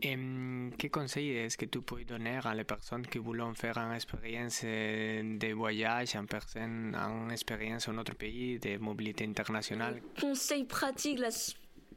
quel 0.00 0.90
conseil 0.90 1.30
est-ce 1.36 1.56
que 1.56 1.66
tu 1.66 1.80
peux 1.80 2.04
donner 2.04 2.38
à 2.44 2.54
les 2.54 2.64
personnes 2.64 3.06
qui 3.06 3.18
veulent 3.18 3.42
faire 3.54 3.78
une 3.78 3.94
expérience 3.94 4.62
de 4.62 5.52
voyage 5.52 6.16
en 6.16 6.26
personne, 6.26 6.94
une 6.94 7.30
expérience 7.30 7.88
en 7.88 7.98
autre 7.98 8.14
pays, 8.14 8.58
de 8.58 8.78
mobilité 8.78 9.24
internationale 9.24 10.00
Conseil 10.20 10.64
pratique, 10.64 11.20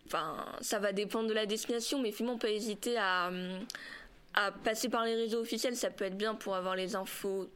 enfin, 0.08 0.46
ça 0.62 0.80
va 0.80 0.92
dépendre 0.94 1.30
de 1.30 1.34
la 1.34 1.46
destination, 1.46 2.02
mais 2.02 2.12
finalement, 2.12 2.38
pas 2.38 2.50
hésiter 2.50 2.98
à, 2.98 3.32
à 4.34 4.52
passer 4.52 4.90
par 4.90 5.06
les 5.06 5.16
réseaux 5.16 5.42
officiels. 5.42 5.76
Ça 5.76 5.90
peut 5.90 6.06
être 6.06 6.18
bien 6.18 6.36
pour 6.36 6.56
avoir 6.56 6.76
les 6.76 6.96
infos 6.96 7.50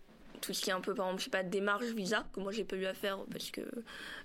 tout 0.45 0.53
ce 0.53 0.61
qui 0.61 0.69
est 0.69 0.73
un 0.73 0.81
peu, 0.81 0.93
par 0.93 1.07
exemple, 1.07 1.21
je 1.21 1.25
sais 1.25 1.31
pas, 1.31 1.43
démarche 1.43 1.85
visa, 1.85 2.25
que 2.33 2.39
moi 2.39 2.51
j'ai 2.51 2.63
pas 2.63 2.75
eu 2.75 2.85
à 2.85 2.93
faire 2.93 3.19
parce 3.31 3.49
que 3.49 3.61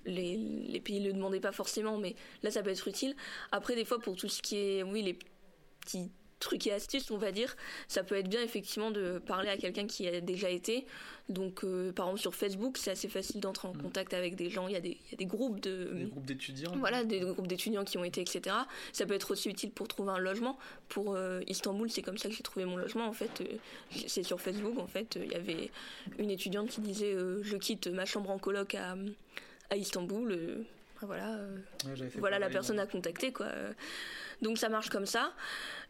les, 0.05 0.37
les 0.37 0.79
pays 0.79 0.99
le 1.03 1.13
demandaient 1.13 1.39
pas 1.39 1.51
forcément, 1.51 1.97
mais 1.97 2.15
là 2.43 2.51
ça 2.51 2.61
peut 2.61 2.69
être 2.69 2.87
utile. 2.87 3.15
Après, 3.51 3.75
des 3.75 3.85
fois, 3.85 3.99
pour 3.99 4.15
tout 4.15 4.29
ce 4.29 4.41
qui 4.41 4.57
est, 4.57 4.83
oui, 4.83 5.01
les 5.01 5.17
petits 5.81 6.11
trucs 6.41 6.67
et 6.67 6.73
astuces, 6.73 7.09
on 7.11 7.17
va 7.17 7.31
dire, 7.31 7.55
ça 7.87 8.03
peut 8.03 8.15
être 8.15 8.27
bien 8.27 8.41
effectivement 8.41 8.91
de 8.91 9.19
parler 9.19 9.49
à 9.49 9.55
quelqu'un 9.55 9.87
qui 9.87 10.07
a 10.07 10.19
déjà 10.19 10.49
été. 10.49 10.85
Donc, 11.29 11.63
euh, 11.63 11.93
par 11.93 12.07
exemple, 12.07 12.21
sur 12.21 12.35
Facebook, 12.35 12.77
c'est 12.77 12.91
assez 12.91 13.07
facile 13.07 13.39
d'entrer 13.39 13.67
en 13.67 13.73
mm. 13.73 13.81
contact 13.81 14.13
avec 14.13 14.35
des 14.35 14.49
gens. 14.49 14.67
Il 14.67 14.73
y 14.73 14.77
a 14.77 14.81
des, 14.81 14.97
il 15.07 15.11
y 15.11 15.13
a 15.13 15.17
des 15.17 15.25
groupes 15.25 15.61
de. 15.61 15.93
Des 15.93 16.05
groupes 16.05 16.25
d'étudiants. 16.25 16.75
Voilà, 16.77 17.03
des 17.03 17.21
groupes 17.21 17.47
d'étudiants 17.47 17.85
qui 17.85 17.97
ont 17.97 18.03
été, 18.03 18.21
etc. 18.21 18.55
Ça 18.91 19.05
peut 19.05 19.13
être 19.13 19.31
aussi 19.31 19.49
utile 19.49 19.71
pour 19.71 19.87
trouver 19.87 20.11
un 20.11 20.19
logement. 20.19 20.57
Pour 20.89 21.15
euh, 21.15 21.39
Istanbul, 21.47 21.89
c'est 21.89 22.01
comme 22.01 22.17
ça 22.17 22.27
que 22.27 22.35
j'ai 22.35 22.43
trouvé 22.43 22.65
mon 22.65 22.75
logement. 22.75 23.05
En 23.05 23.13
fait, 23.13 23.41
euh, 23.41 23.57
c'est 24.07 24.23
sur 24.23 24.41
Facebook. 24.41 24.77
En 24.77 24.87
fait, 24.87 25.17
il 25.21 25.31
y 25.31 25.35
avait 25.35 25.71
une 26.17 26.29
étudiante 26.29 26.69
qui 26.69 26.81
disait 26.81 27.15
Je 27.41 27.57
quitte 27.57 27.87
ma 27.87 28.05
chambre 28.05 28.29
en 28.29 28.37
coloc 28.37 28.75
à, 28.75 28.95
à 29.69 29.77
Istanbul. 29.77 30.65
Voilà, 31.05 31.39
voilà 32.17 32.39
la 32.39 32.49
personne 32.49 32.79
à 32.79 32.85
contacter, 32.85 33.31
quoi. 33.31 33.47
Donc 34.41 34.57
ça 34.57 34.69
marche 34.69 34.89
comme 34.89 35.05
ça. 35.05 35.33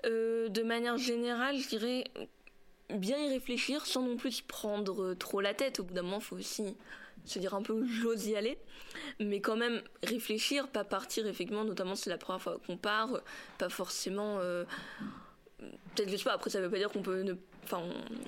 Euh, 0.06 0.50
de 0.50 0.62
manière 0.64 0.98
générale, 0.98 1.58
je 1.58 1.68
dirais 1.70 2.04
bien 2.90 3.18
y 3.18 3.30
réfléchir 3.30 3.86
sans 3.86 4.02
non 4.02 4.18
plus 4.18 4.42
prendre 4.42 5.14
trop 5.14 5.42
la 5.42 5.54
tête. 5.54 5.80
Au 5.80 5.84
bout 5.84 5.94
d'un 5.94 6.02
moment, 6.02 6.20
il 6.20 6.24
faut 6.24 6.36
aussi 6.36 6.76
se 7.26 7.40
dire 7.40 7.54
un 7.54 7.62
peu 7.62 7.86
j'ose 7.86 8.26
y 8.28 8.36
aller, 8.36 8.58
mais 9.20 9.42
quand 9.42 9.56
même 9.56 9.82
réfléchir, 10.04 10.68
pas 10.68 10.84
partir 10.84 11.28
effectivement, 11.28 11.64
notamment 11.64 11.96
si 11.96 12.04
c'est 12.04 12.10
la 12.10 12.18
première 12.18 12.42
fois 12.42 12.60
qu'on 12.66 12.78
part, 12.78 13.22
pas 13.58 13.70
forcément. 13.70 14.40
Euh, 14.40 14.66
peut-être 15.96 16.10
je 16.10 16.18
sais 16.18 16.24
pas. 16.24 16.34
Après, 16.34 16.50
ça 16.50 16.62
veut 16.62 16.70
pas 16.70 16.78
dire 16.78 16.90
qu'on 16.90 17.02
peut 17.02 17.22
ne 17.22 17.34
enfin, 17.64 17.82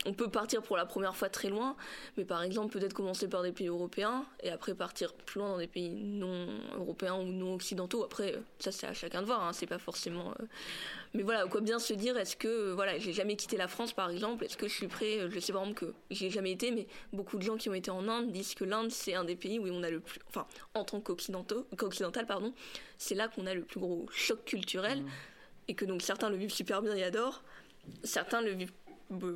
on, 0.06 0.14
peut 0.14 0.30
partir 0.30 0.62
pour 0.62 0.78
la 0.78 0.86
première 0.86 1.16
fois 1.16 1.30
très 1.30 1.50
loin, 1.50 1.76
mais 2.18 2.26
par 2.26 2.44
exemple 2.44 2.78
peut-être 2.78 2.94
commencer 2.94 3.28
par 3.28 3.42
des 3.42 3.52
pays 3.52 3.68
européens 3.68 4.26
et 4.42 4.52
après 4.52 4.76
partir 4.76 5.14
plus 5.14 5.40
loin 5.40 5.50
dans 5.50 5.58
des 5.58 5.68
pays 5.68 5.90
non 5.90 6.48
européens 6.76 7.16
ou 7.16 7.26
non 7.26 7.56
occidentaux. 7.56 8.04
Après, 8.04 8.36
ça 8.60 8.72
c'est 8.72 8.88
à 8.88 8.94
chacun 8.94 9.22
de 9.22 9.26
voir, 9.26 9.44
hein, 9.44 9.54
c'est 9.54 9.66
pas 9.66 9.80
forcément. 9.80 10.32
Euh, 10.40 10.46
mais 11.14 11.24
voilà, 11.24 11.46
quoi 11.48 11.62
bien 11.62 11.80
se 11.80 11.94
dire, 11.94 12.18
est-ce 12.18 12.36
que 12.36 12.72
voilà, 12.74 12.98
j'ai 13.00 13.14
jamais 13.14 13.36
quitté 13.36 13.58
la 13.58 13.68
France 13.68 13.94
par 13.94 14.10
exemple, 14.10 14.46
est-ce 14.46 14.58
que 14.58 14.68
je 14.68 14.74
suis 14.74 14.88
prêt 14.88 15.30
Je 15.30 15.40
sais 15.40 15.52
par 15.52 15.64
exemple 15.64 15.80
que 15.80 15.94
j'ai 16.12 16.30
jamais 16.30 16.52
été, 16.52 16.72
mais 16.72 16.88
beaucoup 17.12 17.38
de 17.38 17.44
gens 17.44 17.58
qui 17.58 17.70
ont 17.70 17.74
été 17.74 17.92
en 17.92 18.08
Inde 18.08 18.32
disent 18.32 18.54
que 18.54 18.64
l'Inde 18.64 18.92
c'est 18.92 19.16
un 19.16 19.24
des 19.24 19.36
pays 19.36 19.60
où 19.60 19.68
on 19.68 19.84
a 19.84 19.90
le 19.90 20.00
plus, 20.00 20.20
enfin 20.30 20.46
en 20.74 20.84
tant 20.84 21.02
qu'occidental 21.02 22.26
pardon, 22.28 22.54
c'est 22.98 23.16
là 23.16 23.28
qu'on 23.28 23.46
a 23.48 23.54
le 23.54 23.64
plus 23.64 23.80
gros 23.80 24.06
choc 24.12 24.46
culturel. 24.46 25.02
Mmh. 25.02 25.10
Et 25.68 25.76
que 25.76 25.86
donc 25.86 26.02
certains 26.02 26.30
le 26.30 26.38
vivent 26.38 26.54
super 26.54 26.82
bien 26.82 26.96
et 26.96 27.04
adorent, 27.04 27.44
certains 28.04 28.42
le 28.42 28.52
vivent 28.52 28.74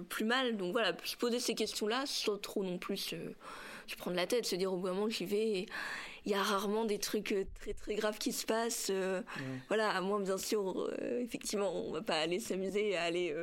plus 0.10 0.26
mal. 0.26 0.58
Donc 0.58 0.72
voilà, 0.72 0.94
se 1.04 1.16
poser 1.16 1.40
ces 1.40 1.56
questions-là 1.56 2.04
sans 2.06 2.38
trop 2.38 2.64
non 2.64 2.78
plus 2.78 2.98
se, 2.98 3.16
prendre 3.98 4.18
la 4.18 4.28
tête, 4.28 4.46
se 4.46 4.56
dire 4.56 4.74
au 4.74 4.78
bout 4.78 4.88
d'un 4.88 4.94
moment 4.94 5.10
j'y 5.10 5.26
vais. 5.26 5.66
Il 6.26 6.32
y 6.32 6.36
a 6.36 6.44
rarement 6.44 6.84
des 6.84 7.00
trucs 7.00 7.32
euh, 7.32 7.46
très 7.62 7.74
très 7.74 7.96
graves 7.96 8.18
qui 8.18 8.34
se 8.34 8.46
passent. 8.46 8.90
Euh, 8.90 9.22
voilà, 9.70 9.92
à 9.92 10.02
moins 10.02 10.20
bien 10.20 10.38
sûr, 10.38 10.90
euh, 11.02 11.22
effectivement, 11.22 11.74
on 11.74 11.94
va 11.94 12.02
pas 12.02 12.20
aller 12.20 12.42
s'amuser 12.42 12.98
à 12.98 13.04
aller 13.04 13.34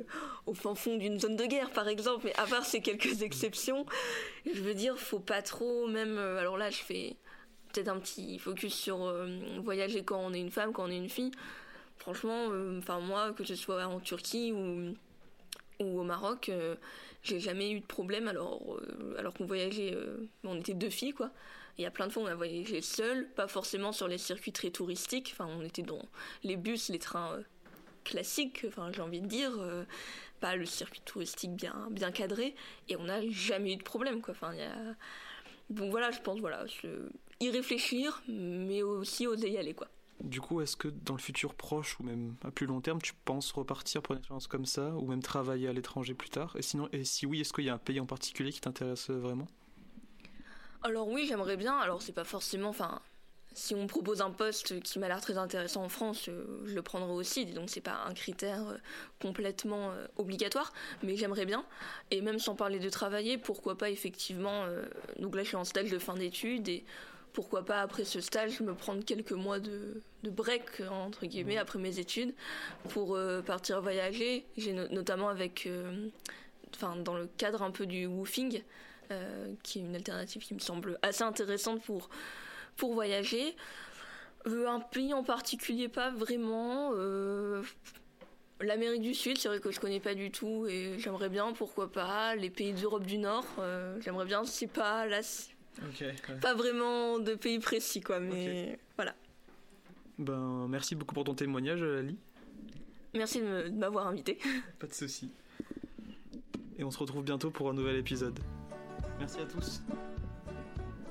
au 0.44 0.52
fin 0.52 0.74
fond 0.74 0.96
d'une 0.96 1.18
zone 1.18 1.36
de 1.36 1.46
guerre 1.46 1.70
par 1.70 1.88
exemple. 1.88 2.26
Mais 2.26 2.34
à 2.36 2.46
part 2.46 2.66
ces 2.66 2.80
quelques 2.80 3.22
exceptions, 3.22 3.86
je 4.44 4.60
veux 4.60 4.74
dire, 4.74 4.98
faut 4.98 5.20
pas 5.20 5.40
trop 5.40 5.86
même. 5.86 6.18
alors 6.18 6.58
là, 6.58 6.68
je 6.68 6.82
fais 6.82 7.16
peut-être 7.72 7.88
un 7.88 7.98
petit 7.98 8.38
focus 8.38 8.74
sur 8.74 9.14
voyager 9.62 10.04
quand 10.04 10.18
on 10.18 10.34
est 10.34 10.40
une 10.40 10.50
femme, 10.50 10.72
quand 10.72 10.84
on 10.84 10.90
est 10.90 10.98
une 10.98 11.08
fille. 11.08 11.32
Franchement, 12.04 12.50
enfin 12.76 13.00
moi, 13.00 13.32
que 13.32 13.44
ce 13.44 13.54
soit 13.54 13.82
en 13.86 13.98
Turquie 13.98 14.52
ou 14.52 14.94
au 15.80 16.02
Maroc, 16.02 16.50
euh, 16.50 16.76
j'ai 17.22 17.40
jamais 17.40 17.70
eu 17.70 17.80
de 17.80 17.86
problème 17.86 18.28
alors, 18.28 18.76
euh, 18.76 19.14
alors 19.18 19.32
qu'on 19.32 19.46
voyageait, 19.46 19.94
euh, 19.94 20.28
on 20.44 20.58
était 20.58 20.74
deux 20.74 20.90
filles 20.90 21.14
quoi. 21.14 21.30
Il 21.78 21.82
y 21.82 21.86
a 21.86 21.90
plein 21.90 22.06
de 22.06 22.12
fois 22.12 22.22
on 22.22 22.26
a 22.26 22.34
voyagé 22.34 22.82
seules, 22.82 23.26
pas 23.30 23.48
forcément 23.48 23.90
sur 23.92 24.06
les 24.06 24.18
circuits 24.18 24.52
très 24.52 24.68
touristiques, 24.68 25.30
enfin 25.32 25.48
on 25.58 25.64
était 25.64 25.80
dans 25.80 26.02
les 26.42 26.56
bus, 26.56 26.90
les 26.90 26.98
trains 26.98 27.38
classiques, 28.04 28.66
enfin 28.68 28.92
j'ai 28.92 29.00
envie 29.00 29.22
de 29.22 29.26
dire, 29.26 29.52
pas 30.40 30.56
le 30.56 30.66
circuit 30.66 31.00
touristique 31.06 31.52
bien, 31.52 31.88
bien 31.90 32.12
cadré, 32.12 32.54
et 32.90 32.96
on 32.96 33.04
n'a 33.04 33.26
jamais 33.30 33.72
eu 33.72 33.76
de 33.76 33.82
problème 33.82 34.20
quoi. 34.20 34.34
Enfin. 34.34 34.52
Donc 35.70 35.90
voilà, 35.90 36.10
je 36.10 36.20
pense 36.20 36.38
voilà, 36.38 36.66
y 37.40 37.48
réfléchir, 37.48 38.22
mais 38.28 38.82
aussi 38.82 39.26
oser 39.26 39.48
y 39.48 39.56
aller 39.56 39.72
quoi. 39.72 39.88
Du 40.20 40.40
coup, 40.40 40.60
est-ce 40.60 40.76
que 40.76 40.88
dans 40.88 41.14
le 41.14 41.20
futur 41.20 41.54
proche 41.54 41.98
ou 41.98 42.04
même 42.04 42.36
à 42.44 42.50
plus 42.50 42.66
long 42.66 42.80
terme, 42.80 43.00
tu 43.02 43.12
penses 43.24 43.50
repartir 43.52 44.00
pour 44.00 44.14
une 44.14 44.20
expérience 44.20 44.46
comme 44.46 44.64
ça 44.64 44.90
ou 44.94 45.06
même 45.06 45.22
travailler 45.22 45.68
à 45.68 45.72
l'étranger 45.72 46.14
plus 46.14 46.30
tard? 46.30 46.54
Et 46.56 46.62
sinon, 46.62 46.88
et 46.92 47.04
si 47.04 47.26
oui, 47.26 47.40
est-ce 47.40 47.52
qu'il 47.52 47.64
y 47.64 47.70
a 47.70 47.74
un 47.74 47.78
pays 47.78 48.00
en 48.00 48.06
particulier 48.06 48.52
qui 48.52 48.60
t'intéresse 48.60 49.10
vraiment? 49.10 49.46
Alors 50.82 51.08
oui, 51.08 51.26
j'aimerais 51.26 51.56
bien. 51.56 51.76
Alors 51.78 52.02
c'est 52.02 52.12
pas 52.12 52.24
forcément, 52.24 52.68
enfin, 52.68 53.00
si 53.54 53.74
on 53.74 53.84
me 53.84 53.86
propose 53.86 54.20
un 54.20 54.30
poste 54.30 54.80
qui 54.80 54.98
m'a 54.98 55.08
l'air 55.08 55.20
très 55.20 55.38
intéressant 55.38 55.84
en 55.84 55.88
France, 55.88 56.28
euh, 56.28 56.60
je 56.66 56.74
le 56.74 56.82
prendrai 56.82 57.12
aussi. 57.12 57.46
Donc 57.46 57.70
c'est 57.70 57.80
pas 57.80 58.04
un 58.06 58.12
critère 58.12 58.68
euh, 58.68 58.76
complètement 59.22 59.92
euh, 59.92 60.06
obligatoire, 60.16 60.72
mais 61.02 61.16
j'aimerais 61.16 61.46
bien. 61.46 61.64
Et 62.10 62.20
même 62.20 62.38
sans 62.38 62.56
parler 62.56 62.80
de 62.80 62.88
travailler, 62.90 63.38
pourquoi 63.38 63.78
pas 63.78 63.90
effectivement. 63.90 64.66
donc 65.18 65.36
là, 65.36 65.42
je 65.42 65.48
suis 65.48 65.56
en 65.56 65.64
stage 65.64 65.90
de 65.90 65.98
fin 65.98 66.14
d'études 66.14 66.68
et 66.68 66.84
pourquoi 67.34 67.64
pas 67.64 67.82
après 67.82 68.04
ce 68.04 68.22
stage 68.22 68.60
me 68.60 68.74
prendre 68.74 69.04
quelques 69.04 69.32
mois 69.32 69.58
de, 69.58 70.00
break 70.22 70.80
entre 70.90 71.26
guillemets 71.26 71.58
après 71.58 71.78
mes 71.78 71.98
études 71.98 72.32
pour 72.88 73.18
partir 73.44 73.82
voyager. 73.82 74.46
J'ai 74.56 74.72
notamment 74.72 75.28
avec, 75.28 75.68
enfin 76.74 76.96
dans 76.96 77.14
le 77.14 77.28
cadre 77.36 77.62
un 77.62 77.70
peu 77.70 77.84
du 77.84 78.06
woofing, 78.06 78.62
qui 79.62 79.78
est 79.78 79.82
une 79.82 79.94
alternative 79.94 80.40
qui 80.40 80.54
me 80.54 80.60
semble 80.60 80.98
assez 81.02 81.22
intéressante 81.22 81.82
pour 81.82 82.08
pour 82.76 82.94
voyager. 82.94 83.54
Euh, 84.46 84.68
un 84.68 84.80
pays 84.80 85.14
en 85.14 85.22
particulier, 85.22 85.88
pas 85.88 86.10
vraiment. 86.10 86.90
Euh, 86.94 87.62
L'Amérique 88.60 89.02
du 89.02 89.14
Sud, 89.14 89.36
c'est 89.36 89.48
vrai 89.48 89.58
que 89.58 89.70
je 89.70 89.80
connais 89.80 90.00
pas 90.00 90.14
du 90.14 90.30
tout 90.30 90.66
et 90.68 90.96
j'aimerais 90.98 91.28
bien, 91.28 91.52
pourquoi 91.52 91.90
pas. 91.90 92.36
Les 92.36 92.50
pays 92.50 92.72
d'Europe 92.72 93.04
du 93.04 93.18
Nord, 93.18 93.44
euh, 93.58 94.00
j'aimerais 94.00 94.26
bien. 94.26 94.44
C'est 94.44 94.68
pas 94.68 95.06
là, 95.06 95.20
pas 96.40 96.54
vraiment 96.54 97.18
de 97.18 97.34
pays 97.34 97.58
précis, 97.58 98.00
quoi. 98.00 98.20
Mais 98.20 98.78
voilà. 98.96 99.14
Ben, 100.18 100.66
merci 100.68 100.94
beaucoup 100.94 101.14
pour 101.14 101.24
ton 101.24 101.34
témoignage, 101.34 101.82
Ali. 101.82 102.16
Merci 103.14 103.40
de 103.40 103.70
m'avoir 103.70 104.08
invité. 104.08 104.38
Pas 104.78 104.86
de 104.86 104.92
souci. 104.92 105.30
Et 106.78 106.84
on 106.84 106.90
se 106.90 106.98
retrouve 106.98 107.24
bientôt 107.24 107.50
pour 107.50 107.70
un 107.70 107.72
nouvel 107.72 107.96
épisode. 107.96 108.38
Merci 109.18 109.40
à 109.40 109.46
tous. 109.46 109.82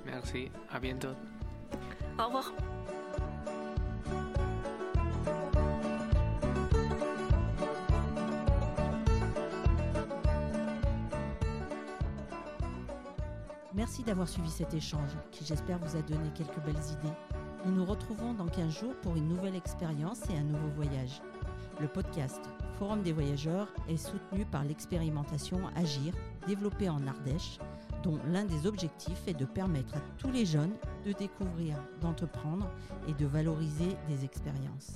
Merci, 0.05 0.49
à 0.69 0.79
bientôt. 0.79 1.15
Au 2.19 2.25
revoir. 2.25 2.53
Merci 13.83 14.01
d'avoir 14.03 14.29
suivi 14.29 14.49
cet 14.49 14.73
échange 14.73 15.11
qui 15.29 15.43
j'espère 15.43 15.77
vous 15.77 15.97
a 15.97 16.01
donné 16.01 16.29
quelques 16.33 16.61
belles 16.65 16.73
idées. 16.73 17.13
Nous 17.65 17.73
nous 17.73 17.83
retrouvons 17.83 18.33
dans 18.33 18.45
15 18.45 18.79
jours 18.79 18.95
pour 19.01 19.17
une 19.17 19.27
nouvelle 19.27 19.57
expérience 19.57 20.21
et 20.29 20.37
un 20.37 20.43
nouveau 20.43 20.69
voyage. 20.69 21.21
Le 21.81 21.89
podcast 21.89 22.39
Forum 22.79 23.01
des 23.01 23.11
voyageurs 23.11 23.67
est 23.89 23.97
soutenu 23.97 24.45
par 24.45 24.63
l'expérimentation 24.63 25.59
Agir, 25.75 26.13
développée 26.47 26.87
en 26.87 27.05
Ardèche, 27.05 27.59
dont 28.03 28.17
l'un 28.31 28.45
des 28.45 28.67
objectifs 28.67 29.27
est 29.27 29.37
de 29.37 29.43
permettre 29.43 29.97
à 29.97 30.01
tous 30.17 30.31
les 30.31 30.45
jeunes 30.45 30.77
de 31.05 31.11
découvrir, 31.11 31.75
d'entreprendre 31.99 32.71
et 33.09 33.13
de 33.13 33.25
valoriser 33.25 33.97
des 34.07 34.23
expériences. 34.23 34.93